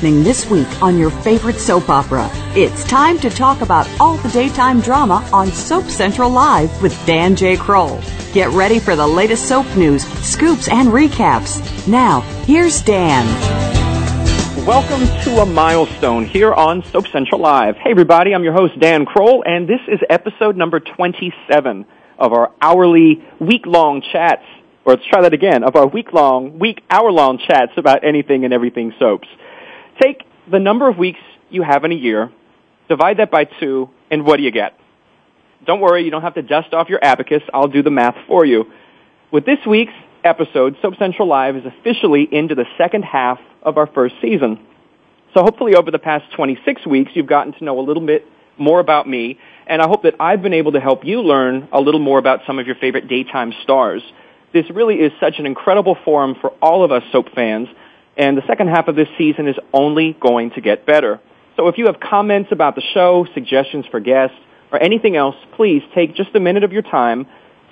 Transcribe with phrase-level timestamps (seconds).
[0.00, 2.26] Happening this week on your favorite soap opera?
[2.56, 7.36] It's time to talk about all the daytime drama on Soap Central Live with Dan
[7.36, 7.58] J.
[7.58, 8.00] Kroll.
[8.32, 11.60] Get ready for the latest soap news, scoops, and recaps.
[11.86, 13.26] Now, here's Dan.
[14.64, 17.76] Welcome to a milestone here on Soap Central Live.
[17.76, 21.84] Hey everybody, I'm your host Dan Kroll, and this is episode number 27
[22.18, 24.46] of our hourly, week-long chats,
[24.86, 28.94] or let's try that again, of our week-long, week, hour-long chats about anything and everything
[28.98, 29.28] soaps.
[30.00, 31.20] Take the number of weeks
[31.50, 32.30] you have in a year,
[32.88, 34.78] divide that by two, and what do you get?
[35.66, 37.42] Don't worry, you don't have to dust off your abacus.
[37.52, 38.66] I'll do the math for you.
[39.30, 39.92] With this week's
[40.24, 44.66] episode, Soap Central Live is officially into the second half of our first season.
[45.34, 48.26] So hopefully over the past 26 weeks, you've gotten to know a little bit
[48.58, 51.80] more about me, and I hope that I've been able to help you learn a
[51.80, 54.02] little more about some of your favorite daytime stars.
[54.52, 57.68] This really is such an incredible forum for all of us soap fans,
[58.20, 61.18] and the second half of this season is only going to get better.
[61.56, 64.36] So if you have comments about the show, suggestions for guests,
[64.70, 67.26] or anything else, please take just a minute of your time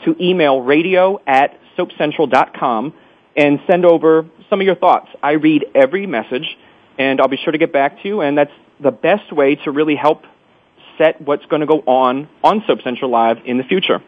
[0.06, 2.94] to email radio at soapcentral.com
[3.36, 5.08] and send over some of your thoughts.
[5.22, 6.56] I read every message,
[6.98, 9.70] and I'll be sure to get back to you, and that's the best way to
[9.70, 10.22] really help
[10.96, 14.02] set what's going to go on on Soap Central Live in the future.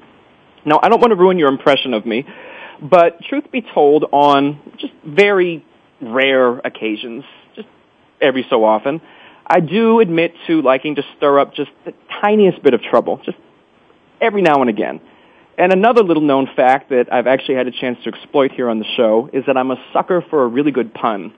[0.65, 2.25] Now, I don't want to ruin your impression of me,
[2.81, 5.67] but truth be told, on just very
[6.01, 7.25] rare occasions,
[7.55, 7.69] just
[8.21, 9.01] every so often,
[9.47, 13.39] I do admit to liking to stir up just the tiniest bit of trouble, just
[14.21, 15.01] every now and again.
[15.59, 18.79] And another little known fact that I've actually had a chance to exploit here on
[18.79, 21.35] the show is that I'm a sucker for a really good pun.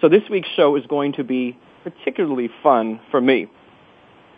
[0.00, 3.48] So this week's show is going to be particularly fun for me.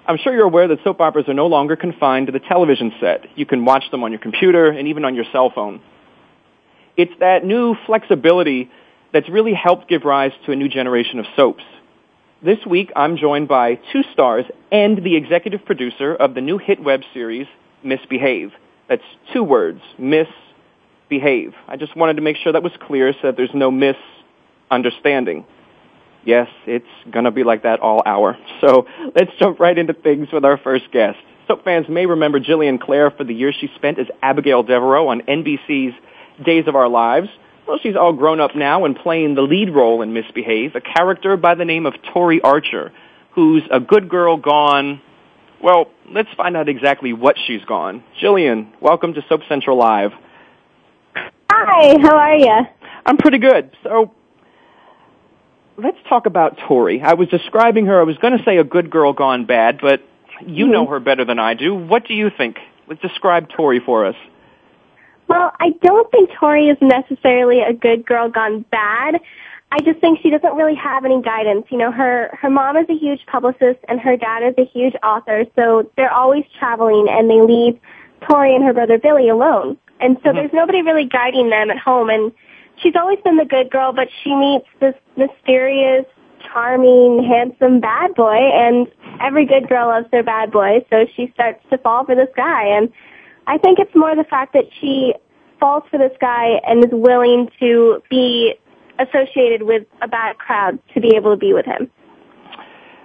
[0.06, 3.26] I'm sure you're aware that soap operas are no longer confined to the television set.
[3.34, 5.80] You can watch them on your computer and even on your cell phone.
[6.96, 8.70] It's that new flexibility
[9.12, 11.64] that's really helped give rise to a new generation of soaps.
[12.42, 16.82] This week, I'm joined by two stars and the executive producer of the new hit
[16.82, 17.46] web series,
[17.82, 18.52] Miss Behave.
[18.88, 19.02] That's
[19.32, 21.54] two words, misbehave.
[21.66, 25.46] I just wanted to make sure that was clear so that there's no misunderstanding.
[26.24, 28.36] Yes, it's gonna be like that all hour.
[28.60, 31.18] So let's jump right into things with our first guest.
[31.46, 35.20] Soap fans may remember Jillian Clare for the years she spent as Abigail Devereaux on
[35.20, 35.94] NBC's
[36.44, 37.28] Days of Our Lives.
[37.66, 40.80] Well, she's all grown up now and playing the lead role in Miss Behave, a
[40.80, 42.92] character by the name of Tori Archer,
[43.34, 45.00] who's a good girl gone.
[45.60, 48.04] Well, let's find out exactly what she's gone.
[48.22, 50.12] Jillian, welcome to Soap Central Live.
[51.50, 52.66] Hi, how are you?
[53.04, 53.72] I'm pretty good.
[53.82, 54.12] So,
[55.76, 57.02] let's talk about Tori.
[57.02, 57.98] I was describing her.
[57.98, 60.02] I was going to say a good girl gone bad, but
[60.46, 60.72] you Mm-hmm.
[60.72, 61.74] know her better than I do.
[61.74, 62.58] What do you think?
[62.86, 64.14] Let's describe Tori for us.
[65.28, 69.20] Well, I don't think Tori is necessarily a good girl gone bad.
[69.72, 71.66] I just think she doesn't really have any guidance.
[71.70, 74.94] You know, her her mom is a huge publicist and her dad is a huge
[75.02, 77.78] author, so they're always traveling and they leave
[78.28, 79.76] Tori and her brother Billy alone.
[80.00, 80.34] And so Mhm.
[80.34, 82.30] there's nobody really guiding them at home and
[82.76, 86.06] she's always been the good girl, but she meets this mysterious,
[86.40, 88.86] charming, handsome bad boy and
[89.20, 92.64] every good girl loves their bad boy, so she starts to fall for this guy
[92.64, 92.92] and
[93.46, 95.14] I think it's more the fact that she
[95.60, 98.54] falls for this guy and is willing to be
[98.98, 101.90] associated with a bad crowd to be able to be with him.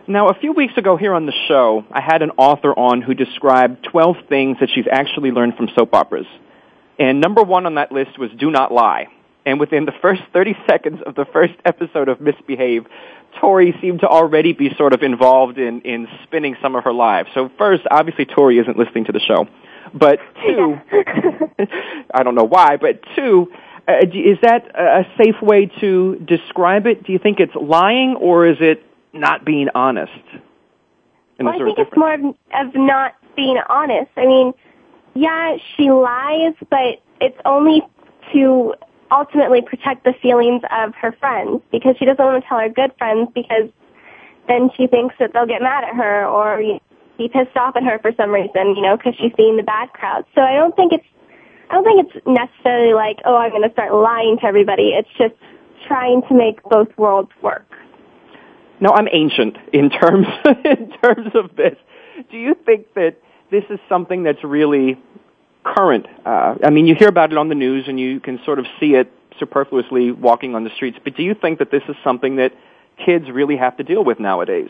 [0.08, 3.14] Now, a few weeks ago here on the show, I had an author on who
[3.14, 6.26] described 12 things that she's actually learned from soap operas.
[6.98, 9.08] And number one on that list was do not lie.
[9.46, 12.86] And within the first 30 seconds of the first episode of Miss Behave,
[13.40, 17.30] Tori seemed to already be sort of involved in, in spinning some of her lives.
[17.34, 19.48] So first, obviously Tori isn't listening to the show.
[19.94, 20.80] But two,
[22.14, 23.52] I don't know why, but two,
[23.88, 27.04] uh, is that a safe way to describe it?
[27.04, 28.84] Do you think it's lying or is it
[29.14, 30.12] not being honest?
[31.40, 34.12] And well, I think it's more of, of not being honest.
[34.16, 34.54] I mean,
[35.14, 37.82] yeah, she lies, but it's only
[38.34, 38.76] to
[39.12, 42.94] ultimately protect the feelings of her friends because she doesn't want to tell her good
[42.98, 43.70] friends because
[44.48, 46.80] then she thinks that they'll get mad at her or you know,
[47.22, 49.94] be pissed off at her for some reason, you know, because she's seeing the bad
[49.94, 50.26] crowd.
[50.34, 51.06] So I don't think it's
[51.70, 54.90] I don't think it's necessarily like, oh, I'm going to start lying to everybody.
[54.90, 55.36] It's just
[55.88, 57.66] trying to make both worlds work.
[58.82, 60.28] No, I'm ancient in terms
[60.66, 61.78] in terms of this.
[62.30, 63.18] Do you think that
[63.52, 65.00] this is something that's really
[65.64, 66.08] current?
[66.26, 68.66] Uh, I mean, you hear about it on the news and you can sort of
[68.80, 70.98] see it superfluously walking on the streets.
[71.04, 72.54] But do you think that this is something that
[73.04, 74.70] kids really have to deal with nowadays?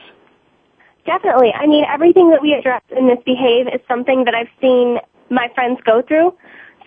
[1.05, 1.51] Definitely.
[1.53, 4.99] I mean, everything that we address in this behave is something that I've seen
[5.29, 6.35] my friends go through.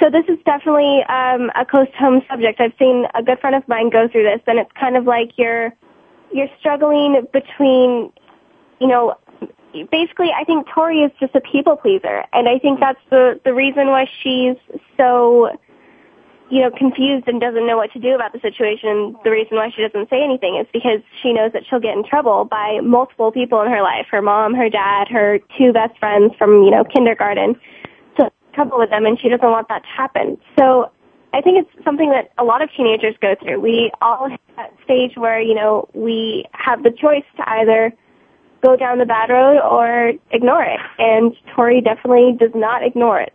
[0.00, 2.60] So this is definitely um, a close to home subject.
[2.60, 5.32] I've seen a good friend of mine go through this, and it's kind of like
[5.36, 5.72] you're
[6.32, 8.12] you're struggling between,
[8.80, 9.14] you know,
[9.92, 10.30] basically.
[10.36, 13.86] I think Tori is just a people pleaser, and I think that's the the reason
[13.88, 14.56] why she's
[14.96, 15.50] so,
[16.50, 19.16] you know, confused and doesn't know what to do about the situation.
[19.24, 22.04] The reason why she doesn't say anything is because she knows that she'll get in
[22.04, 26.34] trouble by multiple people in her life: her mom, her dad, her two best friends
[26.38, 27.56] from you know kindergarten
[28.18, 30.38] So trouble with them and she doesn't want that to happen.
[30.58, 30.90] So
[31.34, 33.60] I think it's something that a lot of teenagers go through.
[33.60, 37.92] We all hit that stage where, you know, we have the choice to either
[38.64, 40.78] go down the bad road or ignore it.
[40.98, 43.32] And Tori definitely does not ignore it.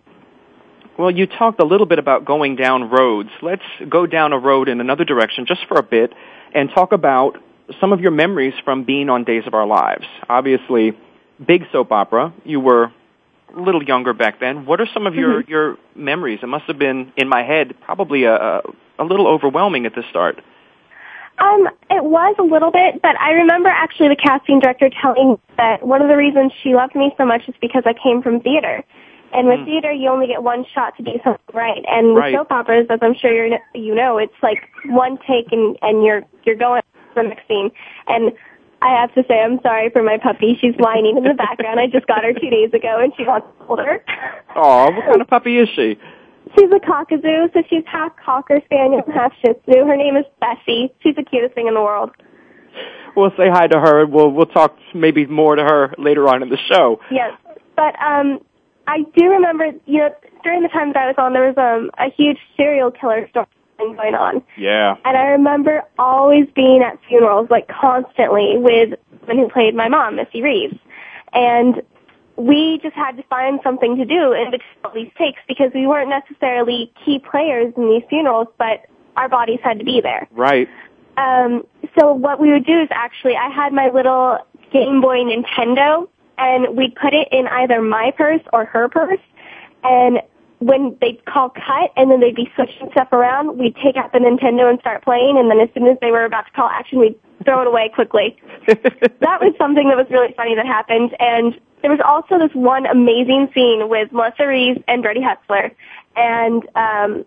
[1.00, 3.30] Well, you talked a little bit about going down roads.
[3.42, 6.12] Let's go down a road in another direction just for a bit
[6.54, 7.38] and talk about
[7.80, 10.04] some of your memories from being on Days of Our Lives.
[10.28, 10.92] Obviously,
[11.48, 12.34] big soap opera.
[12.44, 12.92] You were
[13.56, 14.66] a little younger back then.
[14.66, 15.50] What are some of your mm-hmm.
[15.50, 16.40] your memories?
[16.44, 18.60] It must have been in my head probably a
[19.00, 20.44] a little overwhelming at the start.
[21.38, 25.38] Um, it was a little bit, but I remember actually the casting director telling me
[25.56, 28.42] that one of the reasons she loved me so much is because I came from
[28.42, 28.84] theater.
[29.34, 29.66] And with mm.
[29.66, 31.84] theater, you only get one shot to do something right.
[31.88, 32.36] And with right.
[32.36, 36.24] soap operas, as I'm sure you're, you know, it's like one take and, and you're,
[36.46, 37.72] you're going to the next scene.
[38.08, 38.32] And
[38.82, 40.58] I have to say I'm sorry for my puppy.
[40.60, 41.80] She's whining in the background.
[41.80, 44.04] I just got her two days ago and she wants to hold her.
[44.56, 46.00] Oh, what kind of puppy is she?
[46.58, 49.86] She's a cockapoo, so she's half cocker spaniel, half shih tzu.
[49.86, 50.92] Her name is Bessie.
[51.04, 52.12] She's the cutest thing in the world.
[53.16, 56.42] We'll say hi to her and we'll we'll talk maybe more to her later on
[56.42, 57.00] in the show.
[57.12, 57.34] Yes.
[57.76, 58.40] But um
[58.90, 61.92] I do remember you know, during the time that I was on there was um
[61.98, 63.48] a huge serial killer story
[63.78, 64.44] going on.
[64.58, 64.96] Yeah.
[65.06, 70.16] And I remember always being at funerals, like constantly, with the who played my mom,
[70.16, 70.78] Missy Reeves.
[71.34, 71.82] And
[72.36, 75.86] we just had to find something to do in between all these takes because we
[75.86, 78.86] weren't necessarily key players in these funerals, but
[79.18, 80.28] our bodies had to be there.
[80.32, 80.68] Right.
[81.18, 81.66] Um,
[81.98, 84.40] so what we would do is actually, I had my little
[84.72, 86.08] Game Boy Nintendo,
[86.40, 89.20] and we'd put it in either my purse or her purse,
[89.84, 90.20] and
[90.60, 94.20] when they'd call cut and then they'd be switching stuff around, we'd take out the
[94.20, 97.00] Nintendo and start playing, and then as soon as they were about to call action,
[97.00, 97.16] we'd
[97.46, 98.38] throw it away quickly.
[98.68, 102.86] that was something that was really funny that happened, and there was also this one
[102.86, 105.72] amazing scene with Melissa Reeves and Brody Hutzler,
[106.16, 107.26] and um,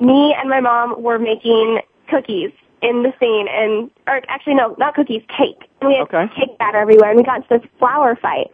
[0.00, 2.50] me and my mom were making cookies
[2.82, 5.68] in the scene, and or actually no, not cookies, cake.
[5.80, 6.26] And we had okay.
[6.34, 8.50] cake batter everywhere, and we got into this flour fight.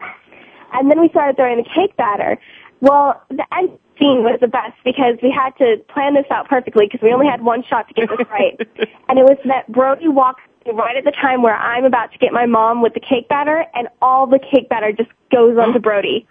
[0.72, 2.38] And then we started throwing the cake batter.
[2.80, 6.86] Well, the end scene was the best because we had to plan this out perfectly
[6.86, 8.56] because we only had one shot to get this right.
[9.08, 12.32] and it was that Brody walks right at the time where I'm about to get
[12.32, 16.26] my mom with the cake batter and all the cake batter just goes onto Brody.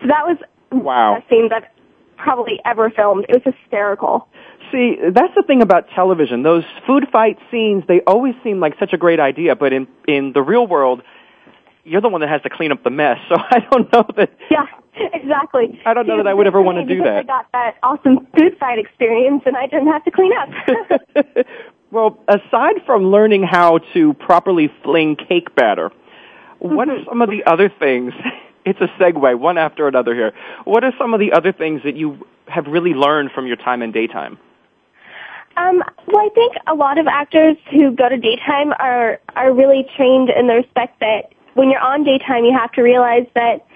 [0.00, 0.36] So that was
[0.70, 1.14] wow.
[1.14, 1.72] the best scene that
[2.16, 3.26] probably ever filmed.
[3.28, 4.28] It was hysterical.
[4.72, 6.42] See, that's the thing about television.
[6.42, 10.32] Those food fight scenes, they always seem like such a great idea, but in in
[10.32, 11.02] the real world,
[11.84, 13.18] you're the one that has to clean up the mess.
[13.28, 14.30] So I don't know that.
[14.50, 14.66] Yeah,
[15.14, 15.80] exactly.
[15.86, 17.18] I don't know that I would ever want to do that.
[17.18, 21.46] I got that awesome food fight experience, and I didn't have to clean up.
[21.92, 25.90] well, aside from learning how to properly fling cake batter,
[26.58, 27.08] what are mm-hmm.
[27.08, 28.12] some of the other things?
[28.66, 30.32] It's a segue, one after another here.
[30.64, 33.80] What are some of the other things that you have really learned from your time
[33.80, 34.38] in daytime?
[35.56, 39.86] Um, well, I think a lot of actors who go to daytime are are really
[39.96, 43.66] trained in the respect that when you're on daytime, you have to realize that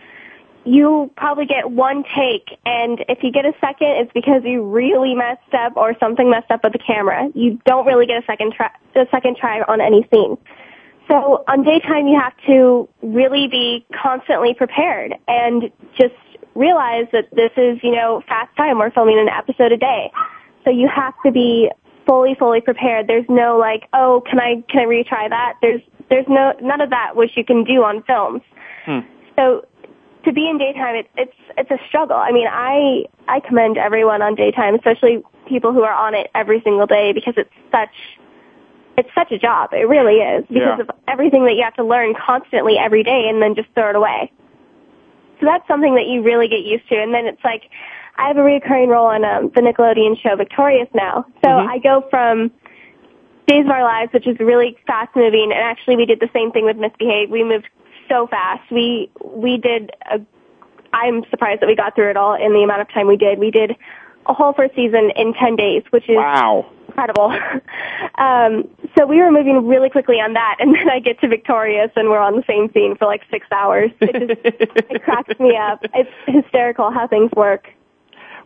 [0.64, 5.14] you probably get one take, and if you get a second, it's because you really
[5.14, 7.28] messed up or something messed up with the camera.
[7.34, 10.38] You don't really get a second try, a second try on any scene.
[11.08, 16.14] So on daytime, you have to really be constantly prepared and just
[16.54, 18.78] realize that this is, you know, fast time.
[18.78, 20.10] We're filming an episode a day.
[20.64, 21.70] So you have to be
[22.06, 23.06] fully, fully prepared.
[23.06, 25.54] There's no like, oh, can I, can I retry that?
[25.60, 25.80] There's
[26.10, 28.42] there's no none of that which you can do on films.
[28.84, 29.00] Hmm.
[29.36, 29.66] So
[30.24, 32.16] to be in daytime, it, it's it's a struggle.
[32.16, 36.60] I mean, I I commend everyone on daytime, especially people who are on it every
[36.62, 37.94] single day, because it's such
[38.96, 39.70] it's such a job.
[39.72, 40.80] It really is because Yeah.
[40.80, 43.96] of everything that you have to learn constantly every day and then just throw it
[43.96, 44.30] away.
[45.40, 46.96] So that's something that you really get used to.
[47.02, 47.62] And then it's like,
[48.16, 51.24] I have a recurring role on um, the Nickelodeon show Victorious now.
[51.44, 51.68] So Mhm.
[51.68, 52.50] I go from
[53.46, 56.50] Days of Our Lives, which is really fast moving, and actually we did the same
[56.52, 57.30] thing with Miss Behave.
[57.30, 57.68] We moved
[58.08, 58.70] so fast.
[58.70, 60.20] We we did a.
[60.92, 63.38] I'm surprised that we got through it all in the amount of time we did.
[63.40, 63.76] We did
[64.26, 66.64] a whole first season in 10 days, which is Wow.
[66.86, 67.36] incredible.
[68.14, 71.90] um, so we were moving really quickly on that, and then I get to Victorious,
[71.96, 73.90] and we're on the same scene for like six hours.
[74.00, 74.40] It just
[74.90, 75.84] it cracks me up.
[75.94, 77.66] It's hysterical how things work.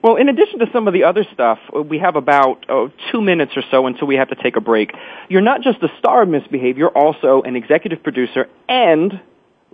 [0.02, 3.20] Well, in addition to some of the other stuff, uh, we have about oh, two
[3.20, 4.92] minutes or so until we have to take a break.
[5.28, 9.20] You're not just the star of Miss Behave, you're also an executive producer and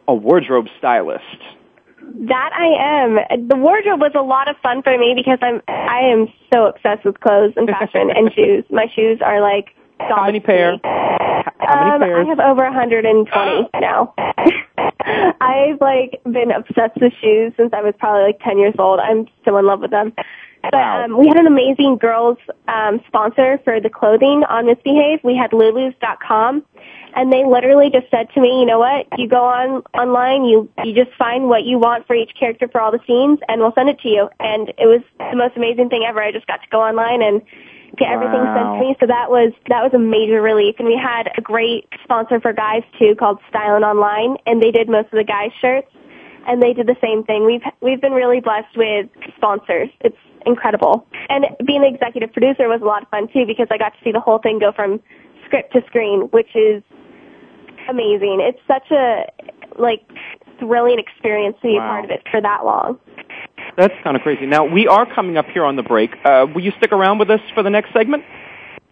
[0.08, 1.24] a wardrobe stylist.
[2.26, 3.48] That I am.
[3.48, 7.04] The wardrobe was a lot of fun for me because I'm I am so obsessed
[7.04, 8.64] with clothes and fashion and shoes.
[8.70, 10.78] My shoes are like How many pair?
[11.58, 12.26] How many um, pairs?
[12.26, 14.14] I have over 120 now.
[15.40, 19.00] I've like been obsessed with shoes since I was probably like 10 years old.
[19.00, 20.12] I'm still in love with them.
[20.70, 25.20] But um, we had an amazing girls um, sponsor for the clothing on Miss Behave.
[25.22, 26.64] We had Lulu's.com,
[27.14, 29.06] and they literally just said to me, "You know what?
[29.18, 32.80] You go on online, you you just find what you want for each character for
[32.80, 35.90] all the scenes, and we'll send it to you." And it was the most amazing
[35.90, 36.22] thing ever.
[36.22, 37.42] I just got to go online and
[37.96, 38.96] get everything sent to me.
[39.00, 40.76] So that was that was a major relief.
[40.78, 44.88] And we had a great sponsor for guys too called Stylin' Online, and they did
[44.88, 45.88] most of the guys' shirts,
[46.46, 47.44] and they did the same thing.
[47.46, 49.88] We've we've been really blessed with sponsors.
[50.00, 51.06] It's incredible.
[51.28, 54.00] And being the executive producer was a lot of fun too because I got to
[54.04, 55.00] see the whole thing go from
[55.46, 56.82] script to screen, which is
[57.88, 58.40] amazing.
[58.40, 59.24] It's such a
[59.78, 60.02] like
[60.58, 61.84] thrilling experience to be Wow.
[61.86, 62.98] a part of it for that long.
[63.76, 64.46] That's kind of crazy.
[64.46, 66.10] Now, we are coming up here on the break.
[66.24, 68.24] Uh, will you stick around with us for the next segment?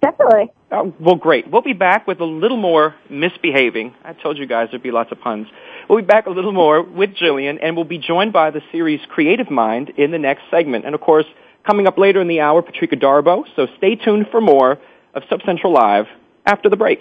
[0.00, 0.50] Definitely.
[0.72, 1.48] Oh, well, great.
[1.48, 3.94] We'll be back with a little more misbehaving.
[4.04, 5.46] I told you guys there'd be lots of puns.
[5.88, 9.00] We'll be back a little more with Jillian, and we'll be joined by the series
[9.08, 10.84] Creative Mind in the next segment.
[10.86, 11.26] And of course,
[11.64, 13.44] coming up later in the hour, Patrika Darbo.
[13.54, 14.78] So stay tuned for more
[15.14, 16.06] of Soap Central Live
[16.46, 17.00] after the break.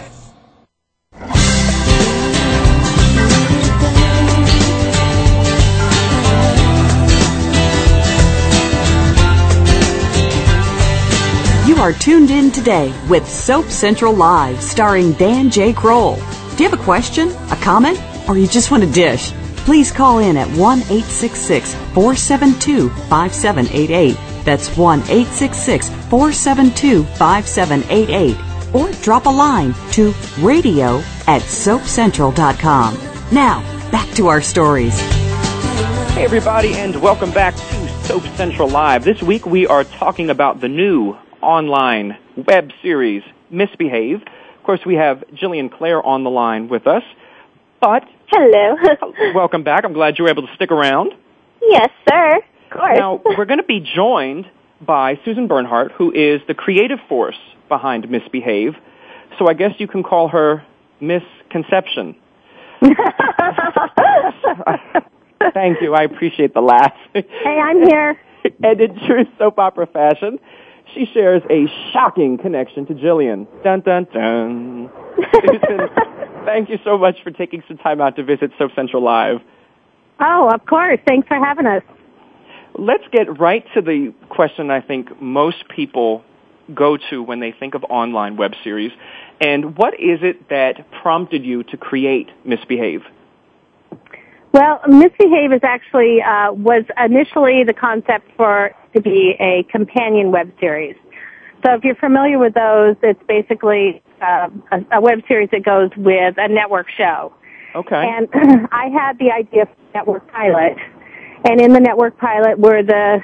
[11.81, 15.73] are tuned in today with Soap Central Live, starring Dan J.
[15.73, 16.13] Kroll.
[16.15, 19.31] Do you have a question, a comment, or you just want a dish?
[19.65, 24.15] Please call in at 1 866 472 5788.
[24.45, 28.75] That's 1 866 472 5788.
[28.75, 32.93] Or drop a line to radio at soapcentral.com.
[33.31, 34.99] Now, back to our stories.
[36.11, 39.03] Hey, everybody, and welcome back to Soap Central Live.
[39.03, 42.17] This week we are talking about the new online
[42.47, 44.21] web series, Miss Behave.
[44.21, 47.03] Of course, we have Jillian Clare on the line with us.
[47.81, 48.75] But hello,
[49.35, 49.83] welcome back.
[49.85, 51.13] I'm glad you were able to stick around.
[51.61, 52.37] Yes, sir.
[52.37, 52.97] Of course.
[52.97, 54.45] Now we're going to be joined
[54.79, 57.37] by Susan Bernhardt, who is the creative force
[57.69, 58.73] behind Miss Behave.
[59.39, 60.63] So I guess you can call her
[60.99, 62.15] Miss Conception.
[65.53, 65.93] Thank you.
[65.95, 66.93] I appreciate the laugh.
[67.13, 68.19] Hey, I'm here.
[68.63, 70.39] and in true soap opera fashion,
[70.93, 73.47] she shares a shocking connection to Jillian.
[73.63, 74.89] Dun dun dun.
[75.33, 75.89] Susan,
[76.45, 79.39] thank you so much for taking some time out to visit Soap Central Live.
[80.19, 80.99] Oh, of course.
[81.07, 81.83] Thanks for having us.
[82.75, 86.23] Let's get right to the question I think most people
[86.73, 88.91] go to when they think of online web series.
[89.41, 93.01] And what is it that prompted you to create Miss Behave?
[94.53, 100.31] Well, Miss Behave is actually uh, was initially the concept for to be a companion
[100.31, 100.95] web series.
[101.63, 105.89] So if you're familiar with those, it's basically uh, a, a, web series that goes
[105.95, 107.33] with a network show.
[107.75, 107.95] Okay.
[107.95, 108.27] And
[108.71, 110.75] I had the idea for network pilot,
[111.45, 113.21] and in the network pilot were the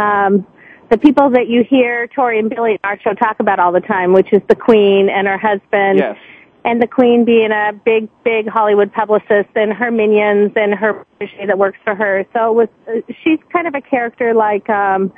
[0.00, 0.46] um,
[0.90, 3.80] the people that you hear Tori and Billy in our show talk about all the
[3.80, 5.98] time, which is the Queen and her husband.
[5.98, 6.16] Yes
[6.64, 11.46] and the queen being a big, big Hollywood publicist and her minions and her protege
[11.46, 12.26] that works for her.
[12.32, 15.12] So it was, she's kind of a character like, um,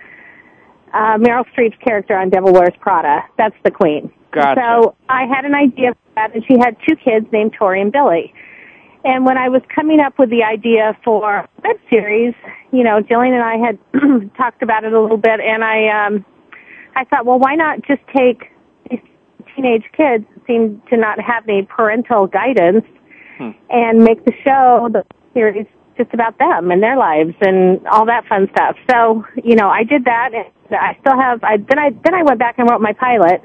[0.92, 3.24] uh, Meryl Streep's character on Devil Wears Prada.
[3.38, 4.12] That's the queen.
[4.32, 4.60] Gotcha.
[4.60, 7.92] So I had an idea for that and she had two kids named Tori and
[7.92, 8.34] Billy.
[9.04, 12.34] And when I was coming up with the idea for web series,
[12.70, 16.24] you know, Jillian and I had talked about it a little bit and I, um,
[16.94, 18.50] I thought, well, why not just take
[19.54, 22.84] teenage kids seem to not have any parental guidance
[23.38, 23.50] hmm.
[23.68, 28.26] and make the show, the series, just about them and their lives and all that
[28.26, 28.76] fun stuff.
[28.90, 32.22] So, you know, I did that and I still have, I, then I, then I
[32.22, 33.42] went back and wrote my pilot.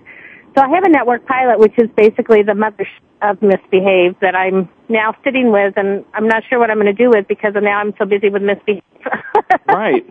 [0.55, 2.87] So I have a network pilot, which is basically the mother
[3.21, 6.85] of Miss Behave that I'm now sitting with and I'm not sure what I'm going
[6.85, 8.83] to do with because now I'm so busy with Miss Behave.
[9.67, 10.05] right.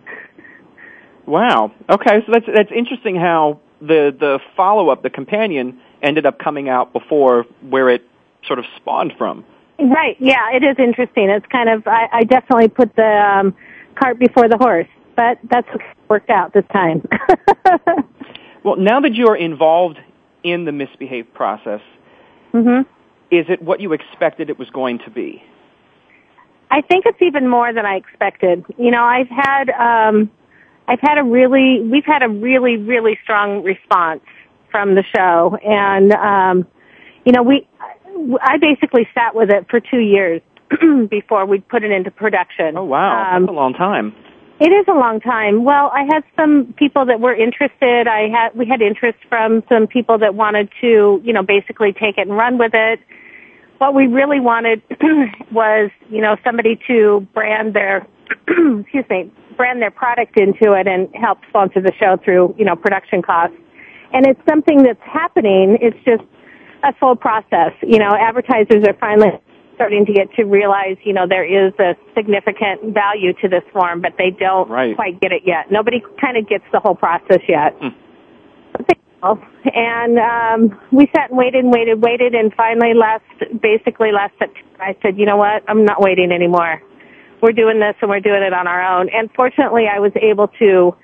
[1.27, 1.73] Wow.
[1.89, 6.69] Okay, so that's that's interesting how the the follow up, the companion, ended up coming
[6.69, 8.03] out before where it
[8.47, 9.45] sort of spawned from.
[9.79, 10.17] Right.
[10.21, 11.31] Yeah, it is interesting.
[11.31, 13.55] It's kind of I, I definitely put the um,
[13.97, 15.69] cart before the horse, but that's
[16.09, 17.07] worked out this time.
[18.65, 19.99] well, now that you are involved
[20.43, 21.81] in the misbehave process,
[22.53, 22.89] mm-hmm.
[23.35, 25.43] is it what you expected it was going to be?
[26.71, 28.65] I think it's even more than I expected.
[28.79, 30.31] You know, I've had um,
[30.87, 34.23] I've had a really we've had a really really strong response
[34.71, 36.67] from the show, and um,
[37.25, 37.67] you know, we
[38.43, 40.43] I basically sat with it for two years
[41.11, 42.77] before we put it into production.
[42.77, 44.15] Oh wow, um, that's a long time.
[44.61, 45.65] It is a long time.
[45.65, 48.07] Well, I had some people that were interested.
[48.07, 52.19] I had we had interest from some people that wanted to, you know, basically take
[52.19, 53.01] it and run with it.
[53.79, 54.83] What we really wanted
[55.51, 58.07] was, you know, somebody to brand their
[58.81, 62.77] excuse me, brand their product into it and help sponsor the show through, you know,
[62.77, 63.57] production costs
[64.15, 65.77] and it's something that's happening.
[65.83, 66.23] It's just
[66.85, 67.75] a slow process.
[67.83, 69.33] You know, advertisers are finally
[69.75, 74.01] starting to get to realize, you know, there is a significant value to this form,
[74.01, 74.95] but they don't right.
[74.95, 75.71] quite get it yet.
[75.71, 77.75] Nobody kind of gets the whole process yet.
[77.81, 77.95] Mm.
[79.75, 83.25] And um, we sat and waited and waited, waited, and finally last,
[83.61, 86.81] basically last September, I said, you know what, I'm not waiting anymore.
[87.45, 89.11] We're doing this and we're doing it on our own.
[89.11, 90.97] And fortunately, I was able to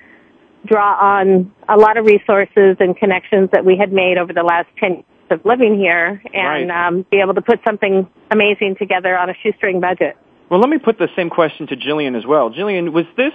[0.64, 4.68] draw on a lot of resources and connections that we had made over the last
[4.78, 6.86] 10 years of living here and right.
[6.86, 10.16] um, be able to put something amazing together on a shoestring budget.
[10.50, 12.48] Well, let me put the same question to Jillian as well.
[12.48, 13.34] Jillian, was this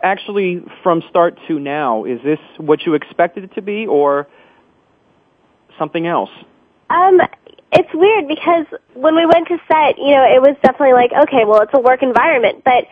[0.00, 4.28] actually from start to now, is this what you expected it to be or
[5.76, 6.30] something else?
[6.88, 7.18] Um,
[7.72, 11.44] it's weird because when we went to set, you know, it was definitely like, okay,
[11.44, 12.88] well, it's a work environment, but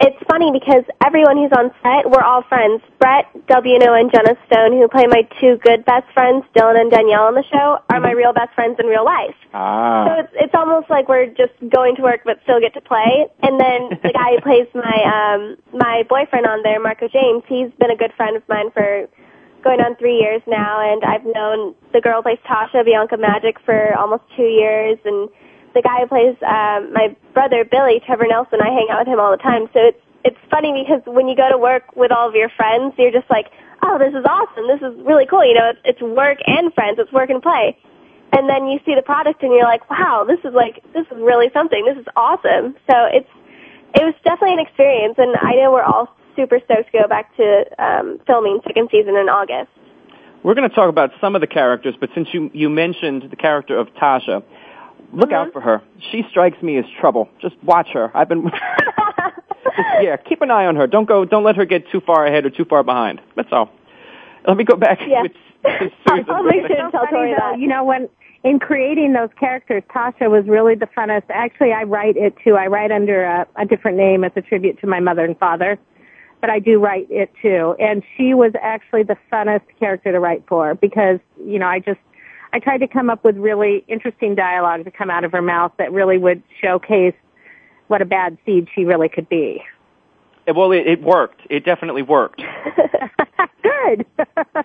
[0.00, 2.82] it's funny because everyone who's on set, we're all friends.
[2.98, 7.26] Brett DelBuono and Jenna Stone, who play my two good best friends, Dylan and Danielle
[7.26, 9.34] on the show, are my real best friends in real life.
[9.52, 10.06] Ah.
[10.06, 13.26] So it's it's almost like we're just going to work but still get to play.
[13.42, 17.70] And then the guy who plays my um my boyfriend on there, Marco James, he's
[17.78, 19.08] been a good friend of mine for
[19.62, 23.58] going on three years now and I've known the girl who plays Tasha, Bianca Magic,
[23.64, 25.28] for almost two years and
[25.74, 29.20] the guy who plays um, my brother Billy, Trevor Nelson, I hang out with him
[29.20, 29.68] all the time.
[29.72, 32.94] So it's it's funny because when you go to work with all of your friends,
[32.98, 33.46] you're just like,
[33.82, 34.66] oh, this is awesome.
[34.66, 35.46] This is really cool.
[35.46, 36.98] You know, it's, it's work and friends.
[36.98, 37.78] It's work and play.
[38.32, 41.16] And then you see the product and you're like, wow, this is like this is
[41.16, 41.84] really something.
[41.86, 42.76] This is awesome.
[42.90, 43.30] So it's
[43.94, 47.34] it was definitely an experience, and I know we're all super stoked to go back
[47.36, 49.70] to um, filming second season in August.
[50.44, 53.36] We're going to talk about some of the characters, but since you you mentioned the
[53.36, 54.42] character of Tasha,
[55.12, 55.82] look out for her.
[56.12, 57.28] She strikes me as trouble.
[57.42, 58.16] Just watch her.
[58.16, 58.44] I've been.
[59.64, 60.86] Just, yeah, keep an eye on her.
[60.86, 61.24] Don't go.
[61.24, 63.20] Don't let her get too far ahead or too far behind.
[63.36, 63.70] That's all.
[64.46, 65.22] Let me go back Yeah.
[65.22, 65.32] with,
[65.64, 66.24] to Susan.
[66.30, 67.58] I'll make sure to tell tell Tori you that.
[67.58, 68.08] you know, when
[68.44, 71.24] in creating those characters, Tasha was really the funnest.
[71.30, 72.54] Actually, I write it too.
[72.54, 75.78] I write under a, a different name as a tribute to my mother and father,
[76.40, 77.74] but I do write it too.
[77.78, 82.00] And she was actually the funnest character to write for because, you know, I just,
[82.52, 85.72] I tried to come up with really interesting dialogue to come out of her mouth
[85.78, 87.14] that really would showcase
[87.88, 89.62] what a bad seed she really could be.
[90.46, 91.40] Eh, well, it, it worked.
[91.50, 92.42] It definitely worked.
[93.62, 94.06] Good.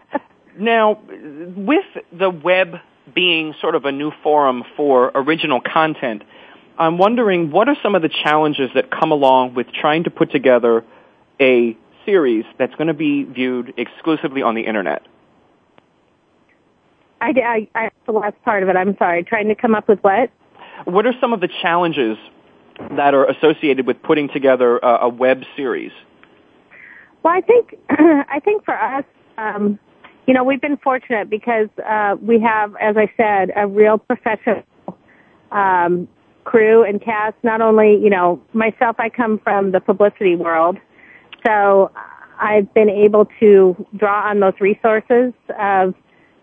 [0.57, 2.75] Now, with the web
[3.13, 6.23] being sort of a new forum for original content,
[6.77, 10.31] I'm wondering what are some of the challenges that come along with trying to put
[10.31, 10.83] together
[11.39, 15.03] a series that's going to be viewed exclusively on the internet?
[17.21, 19.99] I, I, I, the last part of it, I'm sorry, trying to come up with
[19.99, 20.29] what?
[20.85, 22.17] What are some of the challenges
[22.97, 25.91] that are associated with putting together a, a web series?
[27.23, 29.05] Well, I think I think for us,
[29.37, 29.79] um,
[30.27, 34.63] you know, we've been fortunate because uh, we have, as I said, a real professional
[35.51, 36.07] um,
[36.43, 37.35] crew and cast.
[37.43, 40.77] Not only, you know, myself, I come from the publicity world,
[41.45, 41.91] so
[42.39, 45.93] I've been able to draw on those resources of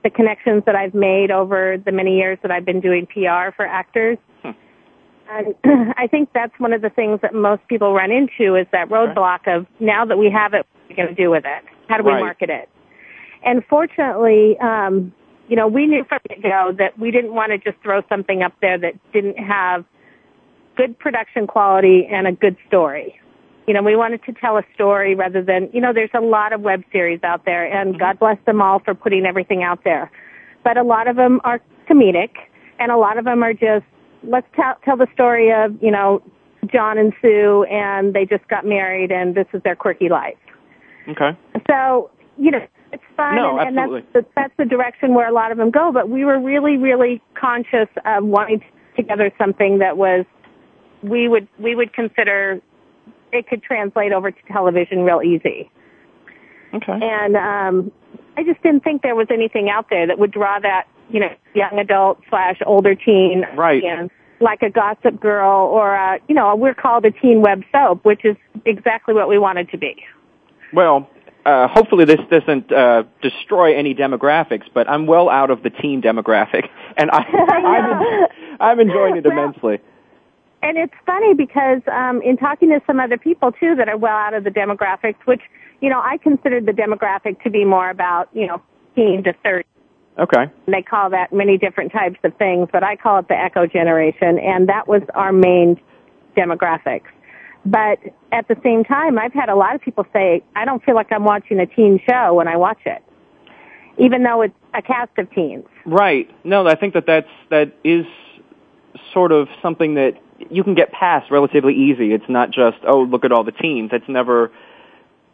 [0.03, 3.67] the connections that I've made over the many years that I've been doing PR for
[3.67, 4.19] actors.
[5.33, 5.55] And
[5.97, 9.47] I think that's one of the things that most people run into is that roadblock
[9.47, 11.65] of now that we have it, what are we going to do with it?
[11.89, 12.21] How do we Right.
[12.21, 12.69] market it?
[13.45, 15.13] And fortunately, um,
[15.49, 18.43] you know, we knew from the go that we didn't want to just throw something
[18.43, 19.85] up there that didn't have
[20.77, 23.20] good production quality and a good story.
[23.71, 26.53] You know, we wanted to tell a story rather than, you know, there's a lot
[26.53, 28.01] of web series out there and mm-hmm.
[28.01, 30.11] God bless them all for putting everything out there.
[30.65, 32.31] But a lot of them are comedic
[32.81, 33.85] and a lot of them are just,
[34.25, 36.21] let's tell, tell the story of, you know,
[36.67, 40.35] John and Sue and they just got married and this is their quirky life.
[41.09, 41.39] Okay.
[41.71, 44.09] So, you know, it's fun No, and, and absolutely.
[44.13, 46.77] that's, the, that's the direction where a lot of them go, but we were really,
[46.77, 50.25] really conscious of wanting to together something that was,
[51.05, 52.61] we would, we would consider
[53.33, 55.71] it could translate over to television real easy.
[56.75, 56.99] Okay.
[57.03, 57.93] And, um,
[58.37, 61.31] I just didn't think there was anything out there that would draw that, you know,
[61.55, 63.83] young adult slash older teen Right.
[63.83, 68.05] audience, like a Gossip Girl or a, you know, we're called a teen web soap,
[68.05, 69.97] which is exactly what we wanted to be.
[70.73, 71.11] Well,
[71.45, 76.01] uh, hopefully this doesn't uh, destroy any demographics, but I'm well out of the teen
[76.03, 77.19] demographic, and I,
[78.61, 79.81] I'm, I'm enjoying it immensely.
[80.63, 84.17] And it's funny because um, in talking to some other people too that are well
[84.17, 85.41] out of the demographics, which
[85.81, 88.63] you know I considered the demographic to be more about you know
[88.95, 89.65] 15 to 30.
[90.19, 90.43] Okay.
[90.67, 93.67] And they call that many different types of things, but I call it the echo
[93.67, 95.81] generation, and that was our main
[96.37, 97.09] demographics.
[97.65, 97.99] But
[98.33, 101.13] at the same time, I've had a lot of people say, I don't feel like
[101.13, 103.03] I'm watching a teen show when I watch it,
[103.99, 105.67] even though it's a cast of teens.
[105.87, 106.29] Right.
[106.45, 108.07] No, I think that that's that is
[109.13, 110.15] sort of something that
[110.51, 112.13] you can get past relatively easy.
[112.13, 113.91] It's not just oh look at all the teens.
[113.93, 114.51] It's never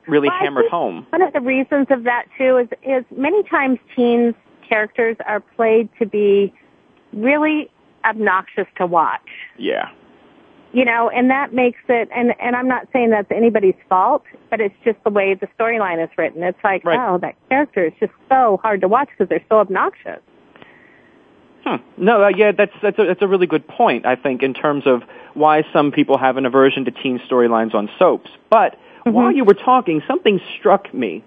[0.08, 1.06] really Well, hammered home.
[1.10, 4.34] One of the reasons of that too is is many times teens
[4.68, 6.52] characters are played to be
[7.12, 7.70] really
[8.04, 9.28] obnoxious to watch.
[9.58, 9.88] Yeah.
[10.72, 14.60] You know, and that makes it and and I'm not saying that's anybody's fault, but
[14.60, 16.42] it's just the way the storyline is written.
[16.42, 16.98] It's like, Right.
[16.98, 20.20] oh, that character is just so hard to watch because they're so obnoxious.
[21.66, 21.76] Hmm.
[21.96, 24.06] No, uh, yeah, that's that's a, that's a really good point.
[24.06, 25.02] I think in terms of
[25.34, 28.30] why some people have an aversion to teen storylines on soaps.
[28.50, 31.24] But while you were talking, something struck me.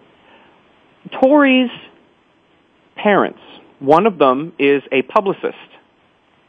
[1.11, 1.71] Tori's
[2.95, 3.39] parents
[3.79, 5.55] One of them is a publicist.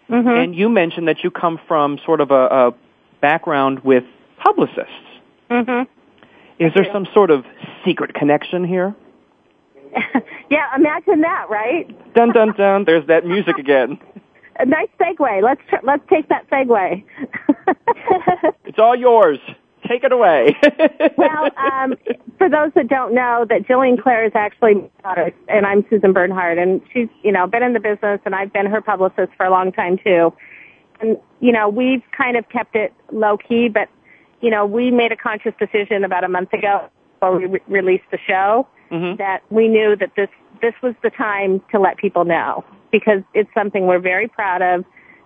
[0.08, 0.28] Mm-hmm.
[0.28, 2.74] And you mentioned that you come from sort of a, a
[3.20, 4.04] background with
[4.38, 4.90] publicists.
[5.48, 5.86] Mhm.
[6.58, 7.44] Is there some sort of
[7.84, 8.94] secret connection here?
[10.50, 12.14] yeah, imagine that, right?
[12.14, 12.84] Dun dun dun.
[12.84, 13.98] There's that music again.
[14.58, 15.42] A nice segue.
[15.42, 17.04] Let's tr- let's take that segue.
[18.64, 19.40] It's all yours.
[19.88, 20.56] Take it away.
[21.16, 21.94] well, um,
[22.38, 26.12] for those that don't know, that Jillian Clare is actually my daughter, and I'm Susan
[26.12, 29.44] Bernhardt, and she's you know been in the business, and I've been her publicist for
[29.44, 30.32] a long time too.
[31.00, 33.88] And you know we've kind of kept it low key, but
[34.40, 36.88] you know we made a conscious decision about a month ago
[37.20, 39.18] before we re- released the show Mhm.
[39.18, 40.28] that we knew that this
[40.60, 44.84] this was the time to let people know because it's something we're very proud of.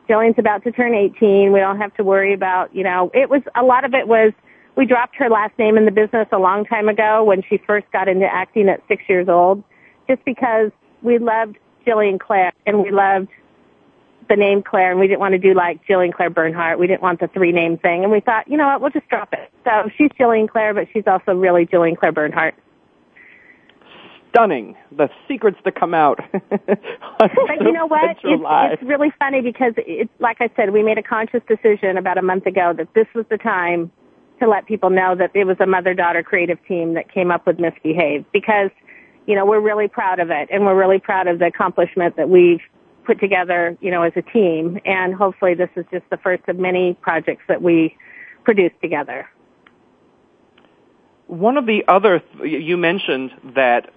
[0.09, 1.51] Jillian's about to turn 18.
[1.51, 4.33] We don't have to worry about, you know, it was a lot of it was
[4.77, 7.91] we dropped her last name in the business a long time ago when she first
[7.93, 9.63] got into acting at 6 years old
[10.09, 10.71] just because
[11.03, 13.29] we loved Jillian Clare and we loved
[14.29, 16.79] the name Claire and we didn't want to do like Jillian Claire Bernhardt.
[16.79, 19.09] We didn't want the three name thing and we thought, you know what, we'll just
[19.09, 19.51] drop it.
[19.65, 22.55] So she's Jillian Claire, but she's also really Jillian Claire Bernhardt.
[24.31, 24.77] Stunning.
[24.91, 26.19] The secrets that come out.
[26.33, 28.11] but you know what?
[28.11, 32.19] It's, it's really funny because it's like I said, we made a conscious decision about
[32.19, 33.93] a month ago that this was the time
[34.41, 37.61] to let people know that it was a mother-daughter creative team that came up with
[37.61, 38.71] Miss Behave because,
[39.27, 42.29] you know, we're really proud of it and we're really proud of the accomplishment that
[42.29, 42.61] we've
[43.05, 44.81] put together, you know, as a team.
[44.85, 47.97] And hopefully this is just the first of many projects that we
[48.45, 49.29] produce together.
[51.27, 53.90] One of the other, th- you mentioned that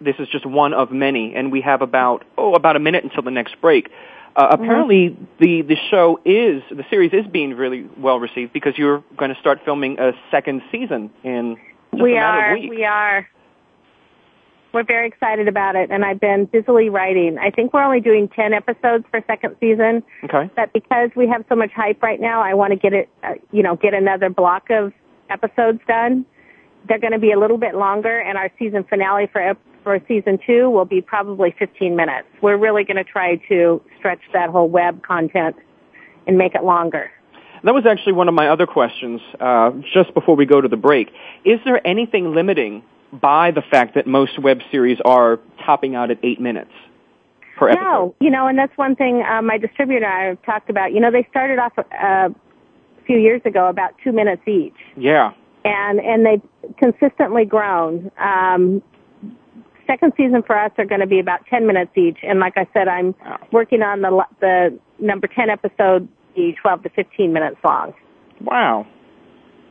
[0.00, 3.22] this is just one of many, and we have about, oh, about a minute until
[3.22, 3.88] the next break.
[4.34, 4.62] Uh, Mm-hmm.
[4.62, 9.32] apparently, the, the show is, the series is being really well received because you're going
[9.32, 11.56] to start filming a second season in
[11.92, 12.54] just we a matter are.
[12.54, 12.70] of weeks.
[12.70, 13.28] We are.
[14.72, 17.36] We're very excited about it, and I've been busily writing.
[17.38, 20.50] I think we're only doing 10 episodes for second season, Okay.
[20.56, 23.34] but because we have so much hype right now, I want to get it, uh,
[23.50, 24.92] you know, get another block of
[25.28, 26.24] episodes done.
[26.88, 29.98] They're going to be a little bit longer, and our season finale for ep- for
[30.06, 32.28] season two will be probably 15 minutes.
[32.40, 35.56] We're really going to try to stretch that whole web content
[36.26, 37.10] and make it longer.
[37.64, 40.76] That was actually one of my other questions uh, just before we go to the
[40.76, 41.08] break.
[41.44, 46.18] Is there anything limiting by the fact that most web series are topping out at
[46.22, 46.70] eight minutes
[47.56, 47.84] per episode?
[47.84, 50.92] No, you know, and that's one thing uh, my distributor and I have talked about.
[50.92, 51.82] You know, they started off uh,
[52.30, 52.34] a
[53.06, 55.32] few years ago about two minutes each, Yeah.
[55.64, 58.10] and and they've consistently grown.
[58.18, 58.82] Um,
[59.86, 62.66] second season for us are going to be about ten minutes each, and like I
[62.72, 63.38] said, I'm Wow.
[63.52, 67.92] working on the the number ten episode, be twelve to fifteen minutes long.
[68.40, 68.86] Wow.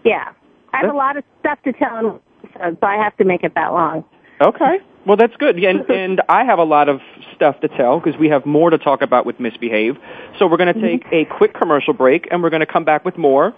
[0.03, 0.29] Yeah,
[0.73, 2.21] I have a lot of stuff to tell,
[2.55, 4.03] in one so I have to make it that long.
[4.41, 4.79] Okay.
[5.05, 5.57] Well, that's good.
[5.63, 6.99] And, and I have a lot of
[7.35, 9.97] stuff to tell because we have more to talk about with Miss Behave.
[10.37, 11.33] So we're going to take mm-hmm.
[11.33, 13.53] a quick commercial break and we're going to come back with more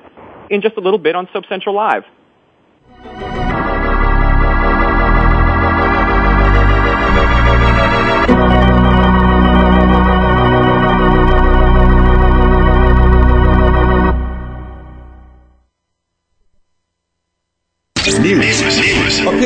[0.50, 2.04] in just a little bit on Soap Central Live.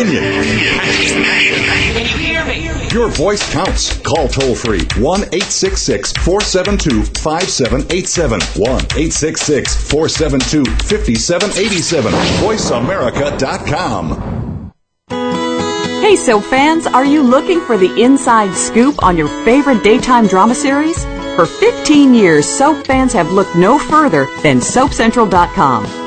[0.07, 1.67] Opinion.
[2.91, 3.97] Your voice counts.
[3.99, 8.41] Call toll free 1 866 472 5787.
[8.41, 12.11] 1 866 472 5787.
[12.11, 14.71] VoiceAmerica.com.
[16.01, 20.55] Hey, soap fans, are you looking for the inside scoop on your favorite daytime drama
[20.55, 21.03] series?
[21.35, 26.06] For 15 years, soap fans have looked no further than SoapCentral.com.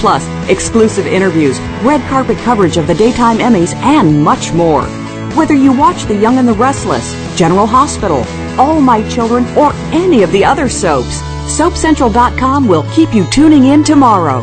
[0.00, 4.84] Plus, exclusive interviews, red carpet coverage of the daytime Emmys, and much more.
[5.36, 8.24] Whether you watch The Young and the Restless, General Hospital,
[8.58, 11.20] All My Children, or any of the other soaps,
[11.54, 14.42] SoapCentral.com will keep you tuning in tomorrow.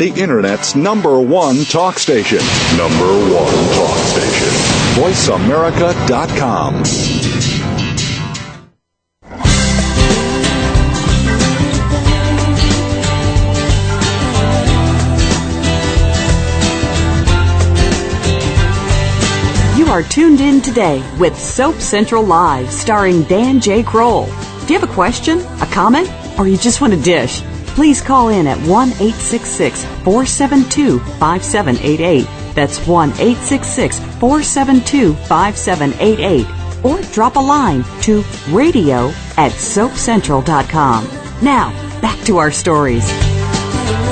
[0.00, 2.38] the Internet's number one talk station.
[2.78, 4.48] Number one talk station.
[4.96, 6.84] VoiceAmerica.com.
[19.78, 23.82] You are tuned in today with Soap Central Live, starring Dan J.
[23.82, 24.24] Kroll.
[24.24, 27.42] Do you have a question, a comment, or you just want a dish?
[27.80, 32.26] Please call in at 1 866 472 5788.
[32.54, 36.84] That's 1 866 472 5788.
[36.84, 41.08] Or drop a line to radio at soapcentral.com.
[41.42, 41.70] Now,
[42.02, 43.08] back to our stories.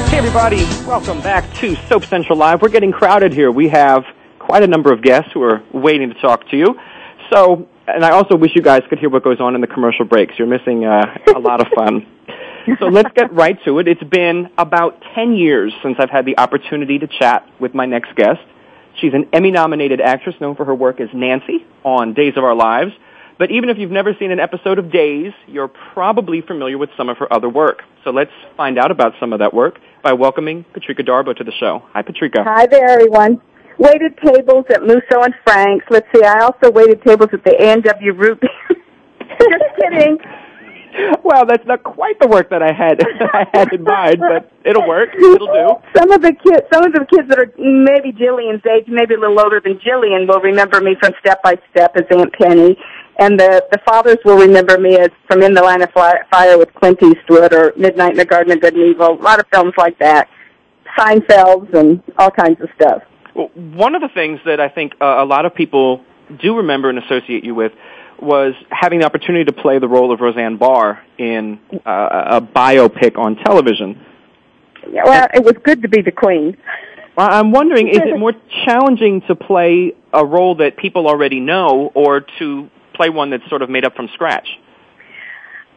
[0.08, 0.64] Hey, everybody.
[0.86, 2.62] Welcome back to Soap Central Live.
[2.62, 3.52] We're getting crowded here.
[3.52, 4.06] We have
[4.38, 6.74] quite a number of guests who are waiting to talk to you.
[7.30, 10.06] So, and I also wish you guys could hear what goes on in the commercial
[10.06, 10.38] breaks.
[10.38, 12.06] You're missing uh, a lot of fun
[12.78, 13.88] so let's get right to it.
[13.88, 18.14] It's been about 10 years since I've had the opportunity to chat with my next
[18.16, 18.40] guest.
[19.00, 22.92] She's an Emmy-nominated actress known for her work as Nancy on Days of Our Lives.
[23.38, 27.08] But even if you've never seen an episode of Days, you're probably familiar with some
[27.08, 27.82] of her other work.
[28.02, 31.52] So let's find out about some of that work by welcoming Patrika Darbo to the
[31.52, 31.84] show.
[31.92, 32.42] Hi, Patrika.
[32.42, 33.40] Hi there, everyone.
[33.78, 35.84] Waited tables at Musso and Frank's.
[35.88, 38.42] Let's see, I also waited tables at the A&W Root.
[39.20, 40.18] Just kidding
[41.22, 43.00] well, that's not quite the work that I had
[43.32, 45.10] I had in mind, but it'll work.
[45.14, 45.82] It'll do.
[45.96, 49.18] Some of the kids, some of the kids that are maybe Jillian's age, maybe a
[49.18, 52.78] little older than Jillian, will remember me from Step by Step as Aunt Penny,
[53.18, 56.72] and the the fathers will remember me as from In the Line of Fire with
[56.74, 59.12] Clint Eastwood or Midnight in the Garden of Good and Evil.
[59.12, 60.28] A lot of films like that,
[60.98, 63.02] Seinfeld's, and all kinds of stuff.
[63.34, 66.04] Well, one of the things that I think uh, a lot of people
[66.40, 67.72] do remember and associate you with
[68.20, 73.16] was having the opportunity to play the role of Roseanne Barr in uh, a biopic
[73.18, 74.04] on television.
[74.86, 76.56] Well, it was good to be the queen.
[77.16, 78.32] I'm wondering, is it more
[78.64, 83.62] challenging to play a role that people already know, or to play one that's sort
[83.62, 84.48] of made up from scratch?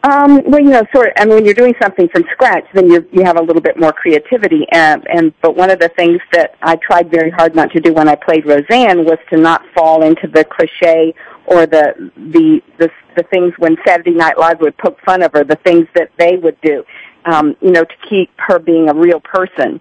[0.04, 3.08] Um, well, you know, sort of, and when you're doing something from scratch, then you
[3.12, 4.66] you have a little bit more creativity.
[4.72, 7.94] And, and but one of the things that I tried very hard not to do
[7.94, 11.14] when I played Roseanne was to not fall into the cliche
[11.52, 15.44] or the the the, the things when Saturday Night Live would poke fun of her,
[15.44, 16.84] the things that they would do.
[17.26, 19.80] Um, you know, to keep her being a real person.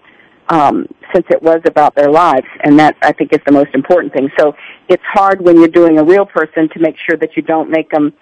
[0.48, 4.12] Um, since it was about their lives, and that I think is the most important
[4.12, 4.30] thing.
[4.36, 4.56] So
[4.88, 7.88] it's hard when you're doing a real person to make sure that you don't make
[7.90, 8.12] them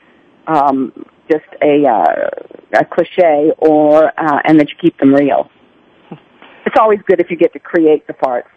[0.47, 0.93] um,
[1.31, 5.51] just a uh, a cliche or uh, and that you keep them real.
[6.67, 8.49] It's always good if you get to create the parts.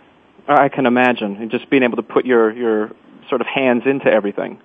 [0.48, 2.92] I can imagine, just being able to put your your
[3.30, 4.60] sort of hands into everything.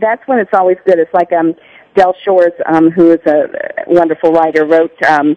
[0.00, 0.98] That's when it's always good.
[0.98, 1.54] It's like um,
[1.94, 3.48] Del Shores, um, who is a
[3.86, 5.36] wonderful writer, wrote um,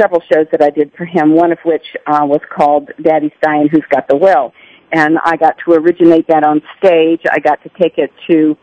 [0.00, 1.34] several shows that I did for him.
[1.34, 4.52] One of which uh, was called Daddy's Dyin', Who's Got the Will,
[4.92, 7.22] and I got to originate that on stage.
[7.30, 8.56] I got to take it to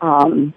[0.00, 0.54] um,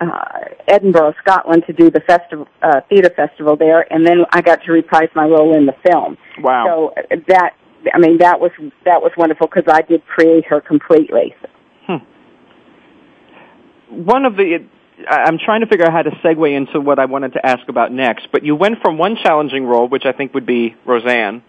[0.00, 0.24] uh,
[0.68, 4.72] Edinburgh, Scotland, to do the festival uh, theater festival there, and then I got to
[4.72, 6.16] reprise my role in the film.
[6.38, 6.64] Wow!
[6.66, 7.54] So uh, that
[7.92, 8.52] I mean that was
[8.84, 11.34] that was wonderful because I did create her completely.
[13.92, 14.64] One of the
[15.08, 17.92] I'm trying to figure out how to segue into what I wanted to ask about
[17.92, 21.42] next, but you went from one challenging role, which I think would be Roseanne,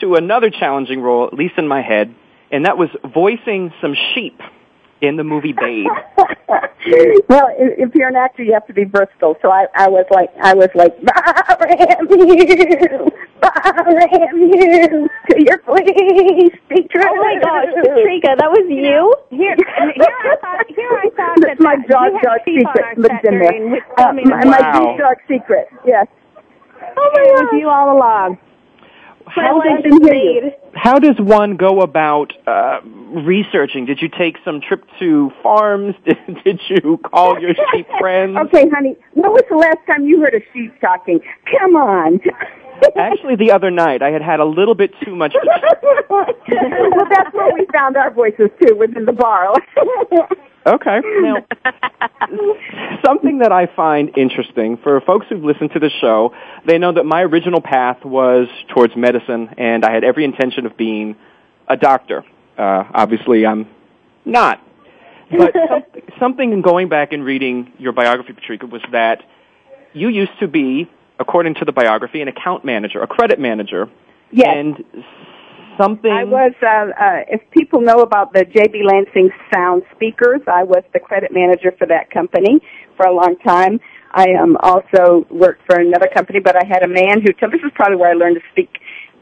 [0.00, 2.14] to another challenging role, at least in my head,
[2.50, 4.40] and that was voicing some sheep
[5.00, 5.86] in the movie Babe?
[7.28, 9.36] well, if you're an actor, you have to be Bristol.
[9.42, 10.96] So I, I was like, I was like,
[11.60, 13.08] ram you,
[13.94, 17.02] ram you to your please be true.
[17.06, 19.14] Oh my gosh, Patrika, that was you.
[19.30, 19.54] Here,
[19.94, 22.96] here I thought, here I thought That's that my that, dark, dark secret.
[22.96, 23.82] But it's in there.
[23.98, 24.50] Uh, my, wow.
[24.50, 25.68] my deep, dark secret.
[25.86, 26.06] Yes.
[26.96, 28.38] Oh my it was you all along.
[29.34, 33.86] How does, how does one go about uh, researching?
[33.86, 35.94] Did you take some trip to farms?
[36.04, 38.36] Did, did you call your sheep friends?
[38.48, 38.96] Okay, honey.
[39.14, 41.20] When was the last time you heard a sheep talking?
[41.60, 42.20] Come on.
[42.96, 45.34] Actually, the other night I had had a little bit too much.
[46.08, 46.26] well,
[47.10, 49.54] that's where we found our voices too, within the bar.
[50.66, 51.00] Okay.
[51.22, 51.36] Now,
[53.02, 56.34] something that I find interesting for folks who've listened to the show,
[56.66, 60.76] they know that my original path was towards medicine, and I had every intention of
[60.76, 61.16] being
[61.68, 62.22] a doctor.
[62.58, 63.66] Uh, obviously, I'm
[64.26, 64.60] not.
[65.30, 69.22] But something, something in going back and reading your biography, Patrika, was that
[69.94, 73.88] you used to be, according to the biography, an account manager, a credit manager.
[74.30, 74.48] Yes.
[74.50, 74.84] And
[75.78, 76.10] something.
[76.10, 80.82] I was, uh, uh, if people know about the JB Lansing sound speakers, I was
[80.92, 82.60] the credit manager for that company
[82.96, 83.80] for a long time.
[84.10, 87.72] I um, also worked for another company, but I had a man who this is
[87.74, 88.70] probably where I learned to speak,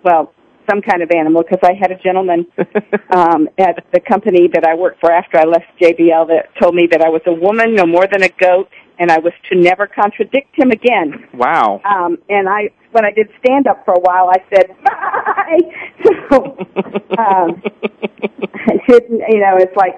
[0.05, 0.33] well,
[0.69, 2.47] some kind of animal, because I had a gentleman
[3.11, 6.89] um, at the company that I worked for after I left JBL that told me
[6.91, 8.69] that I was a woman no more than a goat,
[8.99, 11.29] and I was to never contradict him again.
[11.35, 11.81] Wow.
[11.85, 15.59] Um, and I, when I did stand up for a while, I said bye.
[16.29, 16.43] So,
[17.19, 17.63] um,
[18.67, 19.95] I didn't, you know, it's like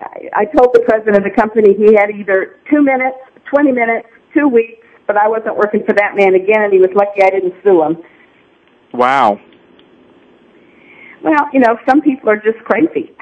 [0.00, 3.16] I, I told the president of the company he had either two minutes,
[3.50, 6.90] twenty minutes, two weeks, but I wasn't working for that man again, and he was
[6.94, 8.02] lucky I didn't sue him.
[8.92, 9.38] Wow.
[11.26, 13.12] Well, you know, some people are just crazy.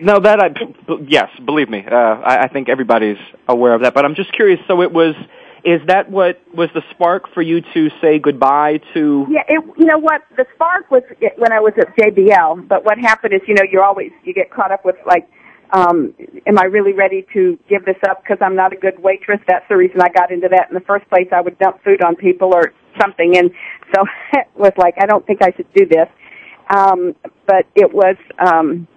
[0.00, 1.84] No, that I b- yes, believe me.
[1.86, 3.94] Uh, I, I think everybody's aware of that.
[3.94, 4.58] But I'm just curious.
[4.66, 5.14] So it was.
[5.64, 9.26] Is that what was the spark for you to say goodbye to?
[9.30, 10.22] Yeah, it, you know what?
[10.36, 11.02] The spark was
[11.36, 12.66] when I was at JBL.
[12.66, 15.28] But what happened is, you know, you're always you get caught up with like,
[15.72, 16.14] um,
[16.46, 19.40] am I really ready to give this up because I'm not a good waitress?
[19.46, 21.28] That's the reason I got into that in the first place.
[21.32, 23.50] I would dump food on people or something, and
[23.94, 26.08] so it was like, I don't think I should do this.
[26.74, 27.14] Um,
[27.46, 28.16] but it was.
[28.38, 28.88] Um,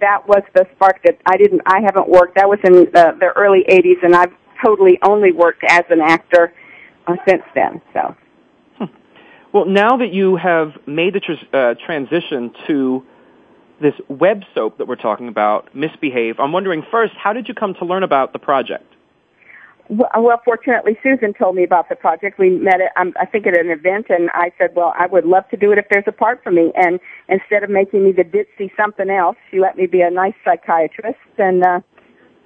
[0.00, 2.36] that was the spark that I didn't, I haven't worked.
[2.36, 4.32] That was in the, the early 80s and I've
[4.64, 6.54] totally only worked as an actor
[7.06, 8.16] uh, since then, so.
[9.52, 13.02] Well, now that you have made the tr- uh, transition to
[13.82, 17.54] this web soap that we're talking about, Miss Behave, I'm wondering first, how did you
[17.54, 18.89] come to learn about the project?
[19.90, 22.38] Well, fortunately, Susan told me about the project.
[22.38, 25.24] We met at, um, I think, at an event, and I said, "Well, I would
[25.24, 28.12] love to do it if there's a part for me." And instead of making me
[28.12, 31.80] the ditzy something else, she let me be a nice psychiatrist, and uh,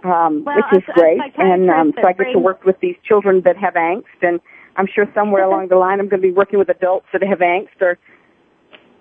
[0.05, 1.21] um, Well, which is great.
[1.37, 4.41] And um, so I get to work with these children that have angst, and
[4.77, 7.41] I'm sure somewhere along the line I'm going to be working with adults that have
[7.41, 7.81] angst.
[7.81, 7.99] Or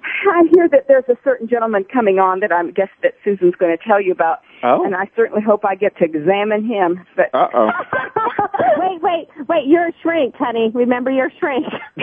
[0.03, 3.75] I hear that there's a certain gentleman coming on that I guess that Susan's going
[3.75, 4.85] to tell you about, Oh.
[4.85, 7.05] and I certainly hope I get to examine him.
[7.15, 7.69] But Uh oh.
[8.77, 9.67] wait, wait, wait!
[9.67, 10.71] You're a shrink, honey.
[10.73, 11.65] Remember, you're a shrink.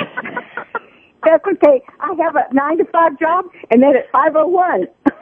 [1.24, 1.82] That's okay.
[2.00, 4.86] I have a nine to five job, and then at five oh one.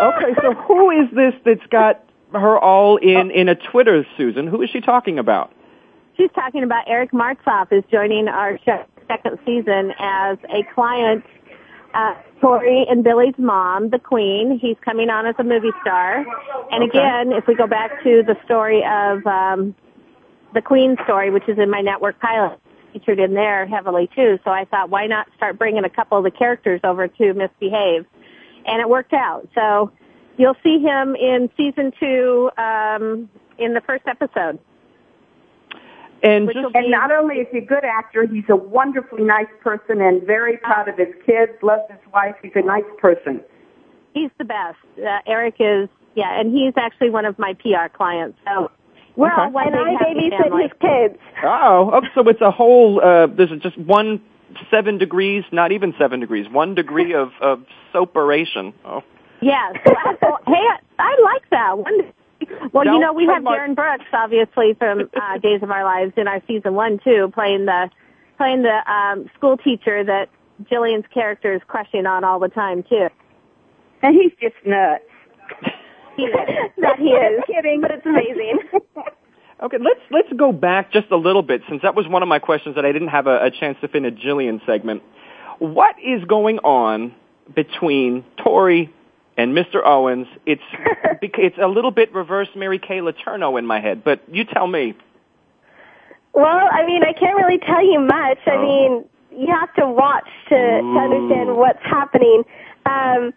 [0.00, 2.02] Okay, so who is this that's got
[2.32, 4.46] her all in in a Twitter, Susan?
[4.46, 5.52] Who is she talking about?
[6.16, 11.24] She's talking about Eric Martsolf is joining our show second season as a client.
[11.92, 14.58] Uh, Tori and Billy's mom, the Queen.
[14.60, 16.24] He's coming on as a movie star.
[16.70, 19.74] And again, if we go back to the story of um,
[20.54, 22.58] the Queen story, which is in my network pilot,
[22.92, 24.38] featured in there heavily too.
[24.44, 27.50] So I thought, why not start bringing a couple of the characters over to Miss
[27.60, 28.06] Behave?
[28.66, 29.48] And it worked out.
[29.54, 29.92] So
[30.36, 33.28] you'll see him in season two um,
[33.58, 34.58] in the first episode.
[36.22, 39.48] And Which just And not only is he a good actor, he's a wonderfully nice
[39.62, 42.34] person and very proud of his kids, loves his wife.
[42.42, 43.40] He's a nice person.
[44.12, 44.78] He's the best.
[44.98, 48.38] Uh, Eric is, yeah, and he's actually one of my PR clients.
[48.44, 48.70] So
[49.16, 49.52] we're all Okay.
[49.52, 51.22] one and I happy babysit his kids.
[51.44, 53.00] oh, oh, so it's a whole.
[53.00, 54.20] Uh, there's just one
[54.70, 57.64] seven degrees, not even seven degrees, one degree of of
[57.94, 58.74] soaperation.
[58.84, 59.02] Oh.
[59.40, 59.76] Yes.
[59.86, 62.12] Well, hey, I, I like that one.
[62.72, 65.84] Well, you Don't know, we have promote- Darin Brooks, obviously from uh, Days of Our
[65.84, 67.90] Lives in our season one too, playing the
[68.36, 70.28] playing the um, school teacher that
[70.70, 73.08] Jillian's character is crushing on all the time too.
[74.02, 75.04] And he's just nuts.
[76.16, 76.34] He is.
[76.78, 77.42] that he is.
[77.46, 77.80] kidding.
[77.80, 78.58] But it's amazing.
[79.62, 82.38] Okay, let's let's go back just a little bit since that was one of my
[82.38, 85.02] questions that I didn't have a, a chance to fit in a Jillian segment.
[85.58, 87.14] What is going on
[87.54, 88.90] between Tori
[89.40, 89.80] and Mr.
[89.84, 90.26] Owens?
[90.46, 90.62] It's
[91.20, 94.66] bec- it's a little bit reverse Mary Kay Letourneau in my head, but you tell
[94.66, 94.94] me.
[96.32, 98.38] Well, I mean, I can't really tell you much.
[98.46, 98.62] I Oh.
[98.62, 102.42] mean, you have to watch to, to understand what's happening.
[102.86, 103.32] Um,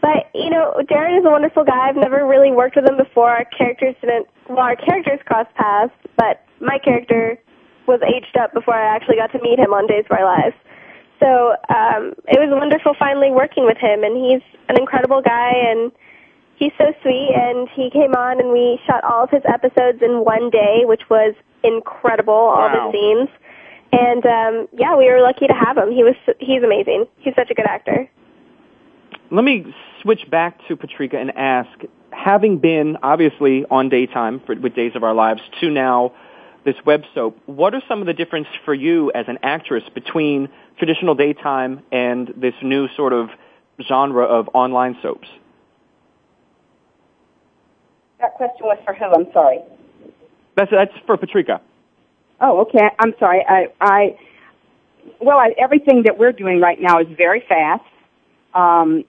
[0.00, 1.88] but you know, Darin is a wonderful guy.
[1.88, 3.30] I've never really worked with him before.
[3.30, 4.26] Our characters didn't.
[4.48, 7.38] Well, our characters crossed paths, but my character
[7.86, 10.56] was aged up before I actually got to meet him on Days of Our Lives.
[11.20, 15.90] So um, it was wonderful finally working with him, and he's an incredible guy, and
[16.56, 17.32] he's so sweet.
[17.34, 21.02] And he came on, and we shot all of his episodes in one day, which
[21.10, 22.34] was incredible.
[22.34, 22.90] All Wow.
[22.90, 23.28] the scenes,
[23.92, 25.90] and um, yeah, we were lucky to have him.
[25.90, 27.06] He was he's amazing.
[27.18, 28.08] He's such a good actor.
[29.30, 31.68] Let me switch back to Patrika and ask,
[32.12, 36.12] having been obviously on daytime for, with Days of Our Lives to now
[36.64, 40.48] this web soap, what are some of the differences for you as an actress between
[40.78, 43.28] traditional daytime and this new sort of
[43.86, 45.28] genre of online soaps?
[48.20, 49.04] That question was for who?
[49.04, 49.60] I'm sorry.
[50.56, 51.60] That's that's for Patrika.
[52.40, 52.88] Oh, okay.
[52.98, 53.44] I'm sorry.
[53.48, 54.18] I, I
[55.20, 57.84] well, I, everything that we're doing right now is very fast.
[58.54, 59.04] Um,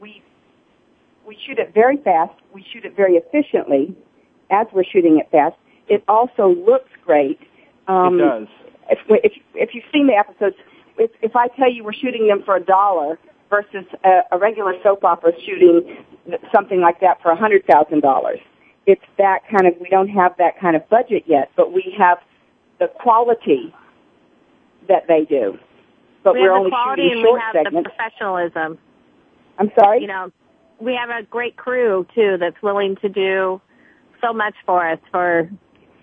[0.00, 0.22] we
[1.26, 2.32] we shoot it very fast.
[2.52, 3.96] We shoot it very efficiently
[4.50, 5.56] as we're shooting it fast.
[5.88, 7.40] It also looks great.
[7.86, 8.48] Um, it does.
[8.90, 10.56] If, if if you've seen the episodes,
[10.98, 13.18] if if I tell you we're shooting them for a dollar
[13.50, 16.04] versus a, a regular soap opera shooting
[16.54, 18.40] something like that for a hundred thousand dollars,
[18.86, 19.74] it's that kind of.
[19.80, 22.18] We don't have that kind of budget yet, but we have
[22.78, 23.74] the quality
[24.88, 25.58] that they do.
[26.24, 27.90] But we are have only the quality shooting and short we have segments.
[27.90, 28.78] the professionalism.
[29.58, 30.00] I'm sorry.
[30.02, 30.32] You know,
[30.80, 33.60] we have a great crew too that's willing to do
[34.20, 35.50] so much for us for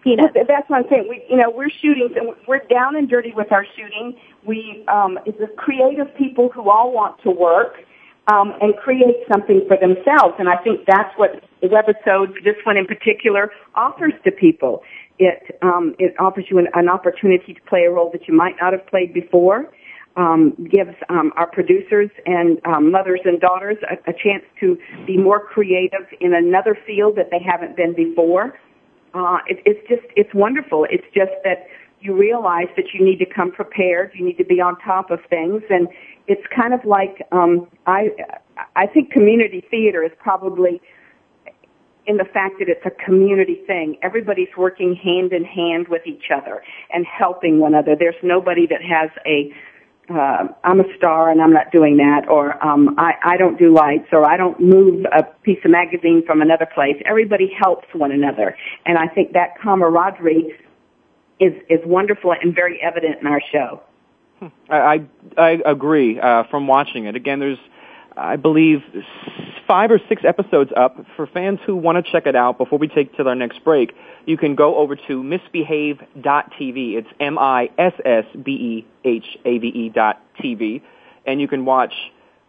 [0.05, 0.33] peanuts.
[0.35, 1.07] Well, that's what I'm saying.
[1.09, 2.09] We, you know, we're shooting.
[2.15, 4.15] And we're down and dirty with our shooting.
[4.45, 7.73] We, um, it's a creative people who all want to work
[8.27, 10.35] um, and create something for themselves.
[10.39, 14.83] And I think that's what the webisode, this one in particular, offers to people.
[15.17, 18.55] It um, it offers you an, an opportunity to play a role that you might
[18.61, 19.71] not have played before.
[20.17, 25.17] Um, gives um, our producers and um, mothers and daughters a, a chance to be
[25.17, 28.57] more creative in another field that they haven't been before.
[29.15, 30.85] Uh, it, it's just it's wonderful.
[30.89, 31.67] It's just that
[32.01, 34.11] you realize that you need to come prepared.
[34.13, 35.87] You need to be on top of things, and
[36.27, 38.09] it's kind of like um, I
[38.75, 40.81] I think community theater is probably
[42.07, 43.97] in the fact that it's a community thing.
[44.03, 46.61] Everybody's working hand in hand with each other
[46.93, 47.95] and helping one another.
[47.97, 49.51] There's nobody that has a
[50.09, 53.73] uh, I'm a star and I'm not doing that, or um, I, I don't do
[53.73, 56.95] lights, or I don't move a piece of magazine from another place.
[57.05, 60.53] Everybody helps one another, and I think that camaraderie
[61.39, 63.81] is is wonderful and very evident in our show.
[64.69, 67.15] I I, I agree uh, from watching it.
[67.15, 67.59] Again, there's
[68.15, 68.83] I believe
[69.67, 71.05] five or six episodes up.
[71.15, 73.93] For fans who want to check it out before we take to our next break,
[74.25, 76.95] you can go over to misbehave.tv.
[76.95, 77.89] It's M-I-S-S-B-E-H-A-V-E
[79.89, 80.81] dot TV.
[81.25, 81.93] And you can watch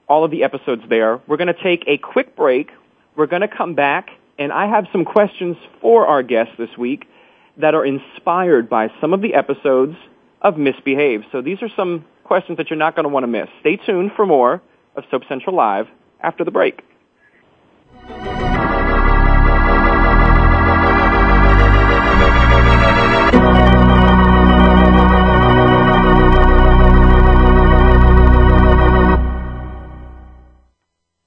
[0.08, 1.20] all of the episodes there.
[1.26, 2.70] We're going to take a quick break.
[3.16, 7.08] We're going to come back, and I have some questions for our guests this week
[7.56, 9.96] that are inspired by some of the episodes
[10.42, 11.24] of Miss Behave.
[11.32, 13.48] So these are some questions that you're not going to want to miss.
[13.60, 14.60] Stay tuned for more
[14.94, 15.88] of Soap Central Live
[16.20, 16.82] after the break.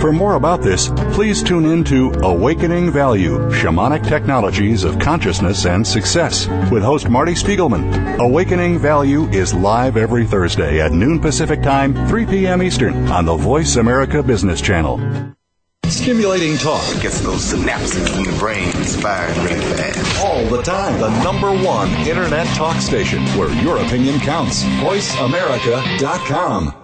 [0.00, 5.86] For more about this, please tune in to Awakening Value Shamanic Technologies of Consciousness and
[5.86, 8.18] Success with host Marty Spiegelman.
[8.18, 12.62] Awakening Value is live every Thursday at noon Pacific Time, 3 p.m.
[12.62, 15.00] Eastern on the Voice America Business Channel.
[15.86, 20.24] Stimulating talk Gets those synapses in the brain firing really fast.
[20.24, 20.98] all the time.
[21.00, 24.64] The number one Internet talk station where your opinion counts.
[24.64, 26.83] VoiceAmerica.com.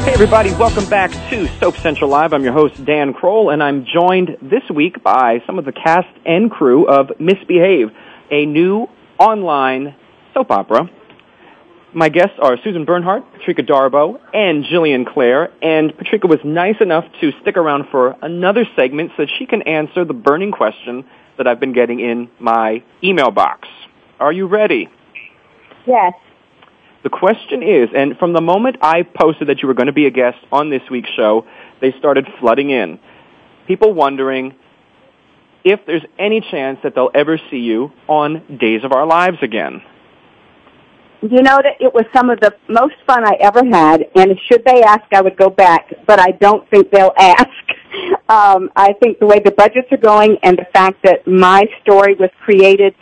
[0.00, 2.32] Hey everybody, welcome back to Soap Central Live.
[2.32, 6.08] I'm your host Dan Kroll and I'm joined this week by some of the cast
[6.24, 7.90] and crew of Miss Behave,
[8.30, 8.88] a new
[9.18, 9.94] online
[10.32, 10.90] soap opera.
[11.92, 17.04] My guests are Susan Bernhardt, Patrika Darbo, and Jillian Clare, and Patrika was nice enough
[17.20, 21.04] to stick around for another segment so that she can answer the burning question
[21.36, 23.68] that I've been getting in my email box.
[24.18, 24.88] Are you ready?
[25.86, 26.14] Yes.
[27.02, 30.06] The question is, and from the moment I posted that you were going to be
[30.06, 31.46] a guest on this week's show,
[31.80, 32.98] they started flooding in.
[33.66, 34.54] People wondering
[35.64, 39.82] if there's any chance that they'll ever see you on Days of Our Lives again.
[41.22, 44.64] You know that it was some of the most fun I ever had, and should
[44.64, 47.48] they ask, I would go back, but I don't think they'll ask.
[48.28, 52.14] Um, I think the way the budgets are going and the fact that my story
[52.14, 52.94] was created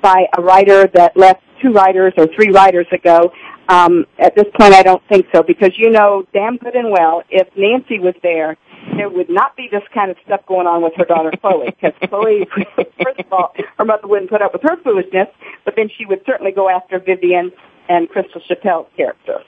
[0.00, 3.32] by a writer that left two writers or three writers ago,
[3.68, 7.22] um, at this point I don't think so because you know damn good and well
[7.30, 8.56] if Nancy was there,
[8.96, 11.92] there would not be this kind of stuff going on with her daughter Chloe because
[12.08, 12.46] Chloe,
[12.76, 15.28] first of all, her mother wouldn't put up with her foolishness,
[15.64, 17.52] but then she would certainly go after Vivian
[17.88, 19.40] and Crystal Chappell's character.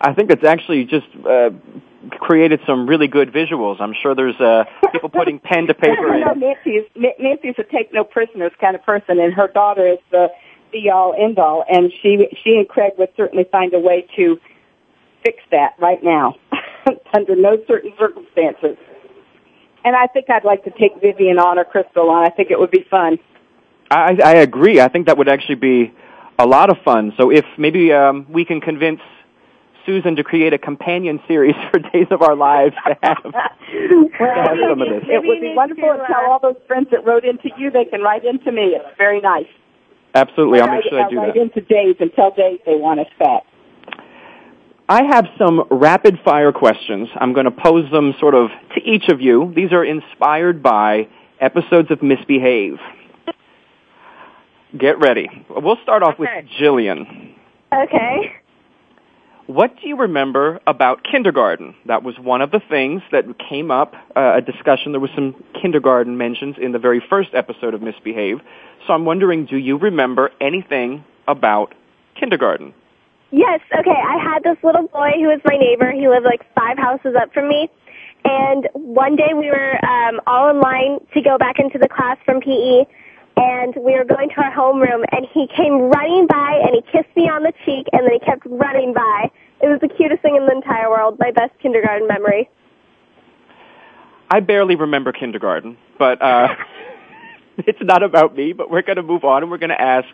[0.00, 1.50] I think it's actually just uh,
[2.10, 3.80] created some really good visuals.
[3.80, 6.14] I'm sure there's uh, people putting pen to paper.
[6.14, 6.84] you know, Nancy's
[7.18, 10.28] Nancy's a take no prisoners kind of person, and her daughter is the
[10.70, 14.38] be all end all, and she she and Craig would certainly find a way to
[15.24, 16.36] fix that right now,
[17.14, 18.76] under no certain circumstances.
[19.84, 22.26] And I think I'd like to take Vivian on or Crystal on.
[22.26, 23.18] I think it would be fun.
[23.90, 24.80] I, I agree.
[24.80, 25.94] I think that would actually be
[26.38, 27.12] a lot of fun.
[27.18, 29.00] So if maybe um, we can convince
[29.86, 34.56] Susan to create a companion series for Days of Our Lives to have, to have
[34.68, 35.04] some of this.
[35.08, 38.02] It would be wonderful to tell all those friends that wrote into you they can
[38.02, 38.76] write into me.
[38.76, 39.48] It's very nice.
[40.18, 41.40] Absolutely, I'll make sure I do write that.
[41.40, 43.42] into Dave and tell Dave they want us back.
[44.88, 47.08] I have some rapid fire questions.
[47.14, 49.52] I'm going to pose them sort of to each of you.
[49.54, 51.08] These are inspired by
[51.40, 52.78] episodes of Miss Behave.
[54.76, 55.28] Get ready.
[55.48, 56.28] We'll start off with
[56.60, 57.34] Jillian.
[57.72, 58.32] Okay.
[59.48, 61.74] What do you remember about kindergarten?
[61.86, 64.92] That was one of the things that came up, uh, a discussion.
[64.92, 68.42] There was some kindergarten mentions in the very first episode of Miss Behave.
[68.86, 71.74] So I'm wondering, do you remember anything about
[72.20, 72.74] kindergarten?
[73.30, 73.96] Yes, okay.
[73.96, 75.92] I had this little boy who was my neighbor.
[75.92, 77.70] He lived like five houses up from me.
[78.26, 82.18] And one day we were um, all in line to go back into the class
[82.26, 82.84] from PE,
[83.38, 87.14] and we were going to our homeroom, and he came running by, and he kissed
[87.16, 89.30] me on the cheek, and then he kept running by.
[89.62, 91.18] It was the cutest thing in the entire world.
[91.18, 92.48] My best kindergarten memory.
[94.30, 96.48] I barely remember kindergarten, but uh,
[97.58, 98.52] it's not about me.
[98.52, 100.08] But we're going to move on, and we're going to ask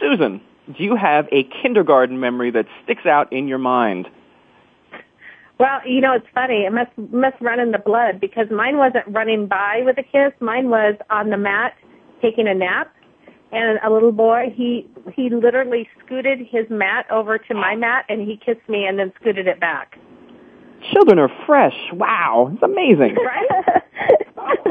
[0.00, 0.40] Susan.
[0.66, 4.08] Do you have a kindergarten memory that sticks out in your mind?
[5.58, 6.64] Well, you know, it's funny.
[6.64, 10.32] It must must run in the blood because mine wasn't running by with a kiss.
[10.40, 11.74] Mine was on the mat
[12.20, 12.94] taking a nap,
[13.52, 18.20] and a little boy he he literally scooted his mat over to my mat and
[18.20, 19.98] he kissed me and then scooted it back.
[20.92, 21.76] Children are fresh.
[21.92, 23.16] Wow, it's amazing.
[23.26, 23.82] Right?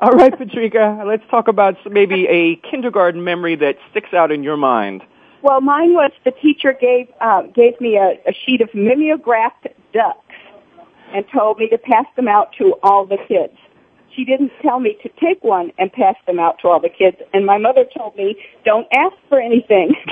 [0.00, 4.56] All right, Patrika, let's talk about maybe a kindergarten memory that sticks out in your
[4.56, 5.02] mind.
[5.42, 10.34] Well, mine was the teacher gave uh, gave me a, a sheet of mimeographed ducks
[11.14, 13.56] and told me to pass them out to all the kids.
[14.14, 17.16] She didn't tell me to take one and pass them out to all the kids,
[17.32, 19.94] and my mother told me don't ask for anything.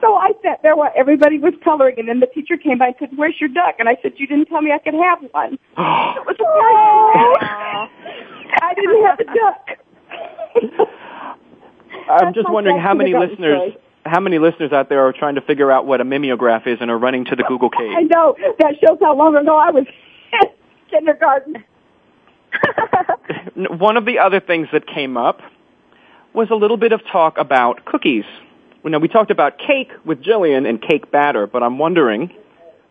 [0.00, 2.96] so I sat there while everybody was coloring, and then the teacher came by and
[2.98, 5.54] said, "Where's your duck?" And I said, "You didn't tell me I could have one."
[5.54, 6.36] it was
[8.60, 10.88] I didn't have a duck.
[12.10, 13.78] I'm just wondering how many listeners story.
[14.04, 16.90] how many listeners out there are trying to figure out what a mimeograph is and
[16.90, 17.92] are running to the Google cage.
[17.96, 19.84] I know that shows how long ago I was
[20.32, 20.48] in
[20.90, 21.64] kindergarten.
[23.54, 25.40] One of the other things that came up
[26.32, 28.24] was a little bit of talk about cookies.
[28.82, 32.32] Well, now we talked about cake with Jillian and cake batter, but I'm wondering,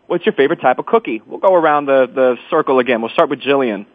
[0.06, 1.22] what's your favorite type of cookie?
[1.26, 3.00] We'll go around the, the circle again.
[3.00, 3.86] We'll start with Jillian.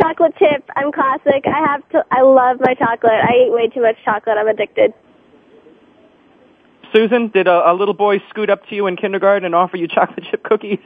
[0.00, 0.68] Chocolate chip.
[0.76, 1.44] I'm classic.
[1.46, 2.04] I have to.
[2.10, 3.12] I love my chocolate.
[3.12, 4.36] I eat way too much chocolate.
[4.38, 4.94] I'm addicted.
[6.94, 9.88] Susan, did a, a little boy scoot up to you in kindergarten and offer you
[9.94, 10.78] chocolate chip cookies?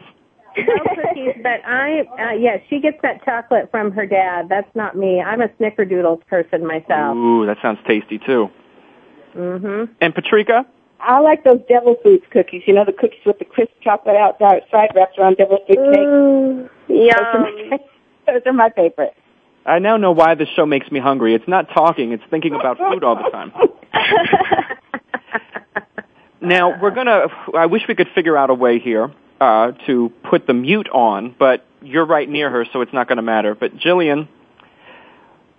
[0.56, 4.48] No cookies, but I, uh, yeah, she gets that chocolate from her dad.
[4.48, 5.20] That's not me.
[5.20, 7.16] I'm a snickerdoodles person myself.
[7.16, 8.48] Ooh, that sounds tasty too.
[9.34, 9.92] Mm-hmm.
[10.00, 10.64] And Patrika?
[11.00, 12.62] I like those devil foods cookies.
[12.66, 16.68] You know, the cookies with the crisp chocolate outside wrapped around devil food cake.
[16.88, 17.80] Those are, my, yum.
[18.26, 19.14] those are my favorite.
[19.66, 21.34] I now know why this show makes me hungry.
[21.34, 23.52] It's not talking, it's thinking about food all the time.
[26.40, 30.12] Now, we're going to, I wish we could figure out a way here uh, to
[30.28, 33.54] put the mute on, but you're right near her, so it's not going to matter.
[33.54, 34.28] But Jillian,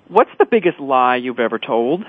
[0.08, 2.04] what's the biggest lie you've ever told?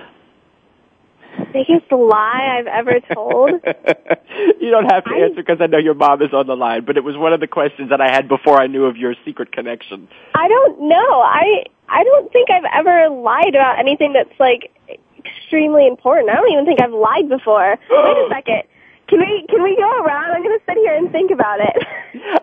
[1.53, 3.51] Biggest lie I've ever told.
[4.61, 6.85] you don't have to I- answer because I know your mom is on the line,
[6.85, 9.15] but it was one of the questions that I had before I knew of your
[9.25, 10.09] secret connection.
[10.35, 11.21] I don't know.
[11.21, 14.73] I I don't think I've ever lied about anything that's like
[15.25, 16.31] extremely important.
[16.31, 17.79] I don't even think I've lied before.
[17.91, 18.63] Wait a second.
[19.09, 20.33] Can we can we go around?
[20.37, 21.77] I'm going to sit here and think about it.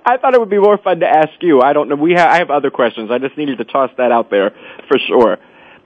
[0.06, 1.62] I thought it would be more fun to ask you.
[1.62, 1.96] I don't know.
[1.96, 3.12] We ha- I have other questions.
[3.12, 4.52] I just needed to toss that out there
[4.88, 5.38] for sure.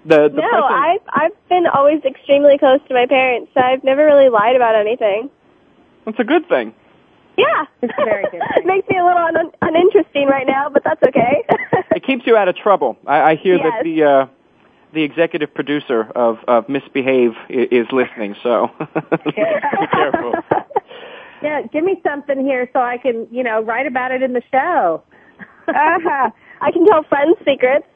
[0.06, 3.84] The, the no, person- I've I've been always extremely close to my parents, so I've
[3.84, 5.30] never really lied about anything.
[6.06, 6.74] That's a good thing.
[7.38, 11.02] Yeah, It's very good it makes me a little un- uninteresting right now, but that's
[11.04, 11.46] okay.
[11.96, 12.98] It keeps you out of trouble.
[13.08, 13.64] I, I hear Yes.
[13.66, 14.26] that the uh,
[14.94, 18.70] the executive producer of, of Miss Behave is, is listening, so
[19.26, 20.34] be careful.
[21.42, 24.42] Yeah, give me something here so I can, you know, write about it in the
[24.52, 25.02] show.
[25.70, 26.30] Uh-huh.
[26.62, 27.88] I can tell friends secrets.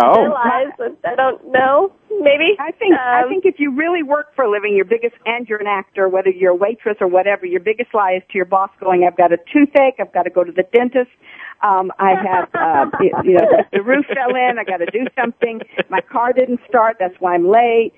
[0.00, 1.92] Oh, lives that I don't know.
[2.10, 2.56] Maybe.
[2.58, 5.46] I think I Um, think if you really work for a living, your biggest and
[5.46, 8.46] you're an actor, whether you're a waitress or whatever, your biggest lie is to your
[8.46, 11.10] boss going, "I've got a toothache, I've got to go to the dentist,
[11.62, 15.06] um, I have, uh, you you know, the roof fell in, I got to do
[15.18, 17.92] something, my car didn't start, that's why I'm late,"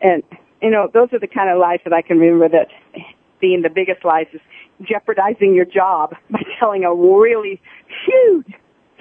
[0.00, 0.22] and
[0.62, 2.68] you know, those are the kind of lies that I can remember that
[3.40, 4.40] being the biggest lies is
[4.82, 7.60] jeopardizing your job by telling a really
[8.06, 8.54] huge,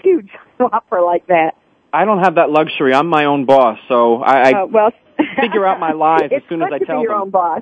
[0.03, 0.29] huge
[0.59, 1.55] offer like that.
[1.93, 2.93] I don't have that luxury.
[2.93, 4.91] I'm my own boss, so I, I uh, well,
[5.39, 7.21] figure out my lies as soon as good I to tell be your them.
[7.23, 7.61] own boss.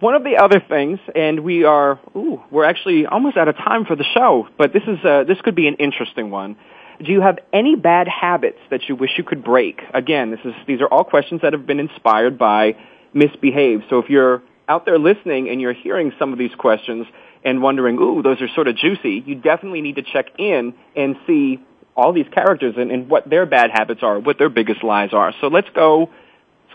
[0.00, 3.86] One of the other things, and we are, ooh, we're actually almost out of time
[3.86, 6.56] for the show, but this is uh, this could be an interesting one.
[7.02, 9.80] Do you have any bad habits that you wish you could break?
[9.94, 12.76] Again, this is these are all questions that have been inspired by
[13.14, 13.82] Miss Behave.
[13.88, 17.06] So if you're out there listening and you're hearing some of these questions
[17.42, 21.16] and wondering, ooh, those are sort of juicy, you definitely need to check in and
[21.26, 21.60] see
[21.96, 25.32] all these characters and, and what their bad habits are, what their biggest lies are.
[25.40, 26.10] So let's go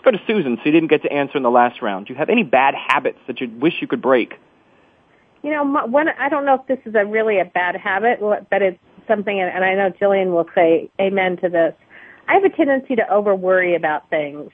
[0.04, 0.56] go to Susan.
[0.56, 2.06] So you didn't get to answer in the last round.
[2.06, 4.34] Do you have any bad habits that you wish you could break?
[5.42, 8.20] You know, my- one I don't know if this is a really a bad habit,
[8.50, 11.74] but it's something, and I know Jillian will say amen to this.
[12.28, 14.50] I have a tendency to over worry about things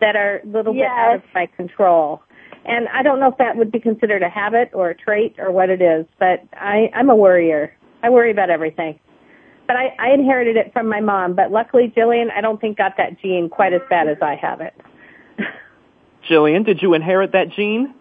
[0.00, 2.22] that are a little bit out of my control.
[2.64, 5.50] And I don't know if that would be considered a habit or a trait or
[5.50, 7.74] what it is, but I, I'm a worrier.
[8.02, 8.98] I worry about everything.
[9.72, 12.98] But I, I inherited it from my mom, but luckily Jillian, I don't think got
[12.98, 14.74] that gene quite as bad as I have it.
[16.28, 17.94] Jillian, did you inherit that gene?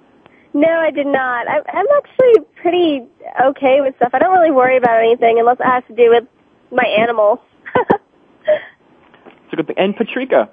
[0.53, 1.47] No, I did not.
[1.47, 3.07] I'm, I'm actually pretty
[3.41, 4.09] okay with stuff.
[4.11, 6.25] I don't really worry about anything unless it has to do with
[6.73, 7.39] my animals.
[7.73, 9.77] It's a good thing.
[9.77, 10.49] And Patrika,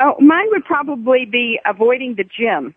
[0.00, 2.74] Oh, mine would probably be avoiding the gym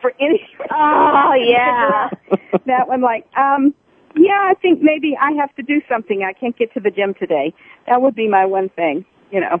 [0.00, 0.40] for any.
[0.70, 2.08] Oh, yeah.
[2.66, 3.74] that one, like, um,
[4.16, 6.22] yeah, I think maybe I have to do something.
[6.22, 7.54] I can't get to the gym today.
[7.86, 9.60] That would be my one thing, you know.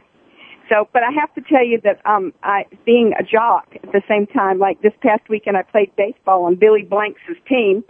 [0.68, 4.02] So, but I have to tell you that um, I being a jock at the
[4.08, 4.58] same time.
[4.58, 7.82] Like this past weekend, I played baseball on Billy Blanks' team,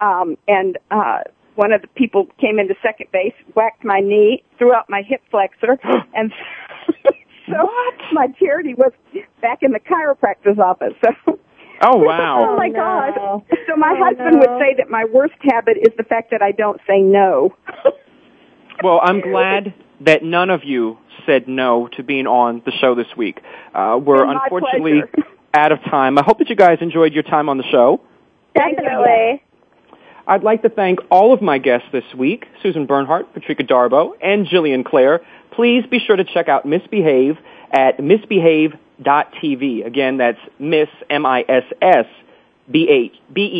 [0.00, 1.20] um, and uh,
[1.56, 5.20] one of the people came into second base, whacked my knee, threw out my hip
[5.30, 5.78] flexor,
[6.14, 6.32] and
[7.46, 7.70] so
[8.12, 8.92] my charity was
[9.42, 10.94] back in the chiropractor's office.
[11.26, 11.38] So.
[11.82, 12.48] Oh wow!
[12.50, 12.74] oh my no.
[12.74, 13.58] gosh!
[13.68, 14.38] So my Oh, husband no.
[14.40, 17.54] would say that my worst habit is the fact that I don't say no.
[18.82, 23.06] Well, I'm glad that none of you said no to being on the show this
[23.16, 23.38] week.
[23.72, 25.28] Uh, we're unfortunately pleasure.
[25.54, 26.18] out of time.
[26.18, 28.00] I hope that you guys enjoyed your time on the show.
[28.56, 29.42] Definitely.
[30.26, 34.46] I'd like to thank all of my guests this week, Susan Bernhardt, Patricia Darbo, and
[34.48, 35.20] Jillian Clare.
[35.54, 37.36] Please be sure to check out Miss Behave
[37.72, 39.86] at misbehave.tv.
[39.86, 42.06] Again, that's Miss, M-I-S-S,
[42.70, 43.54] B-E-H-A-V-E.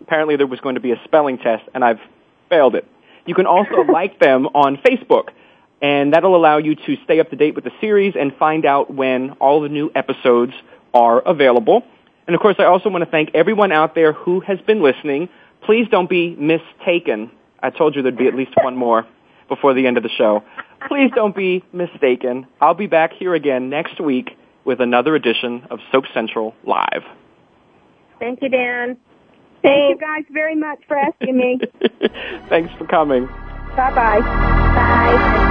[0.00, 2.00] Apparently there was going to be a spelling test, and I've
[2.48, 2.86] failed it.
[3.26, 5.28] You can also like them on Facebook,
[5.80, 8.92] and that'll allow you to stay up to date with the series and find out
[8.92, 10.52] when all the new episodes
[10.92, 11.84] are available.
[12.26, 15.28] And of course, I also want to thank everyone out there who has been listening.
[15.62, 17.30] Please don't be mistaken.
[17.62, 19.06] I told you there'd be at least one more
[19.48, 20.42] before the end of the show.
[20.88, 22.46] Please don't be mistaken.
[22.60, 27.02] I'll be back here again next week with another edition of Soap Central Live.
[28.18, 28.96] Thank you, Dan.
[29.62, 31.60] Thank you guys very much for asking me.
[32.48, 33.26] Thanks for coming.
[33.76, 34.20] Bye-bye.
[34.20, 35.50] Bye.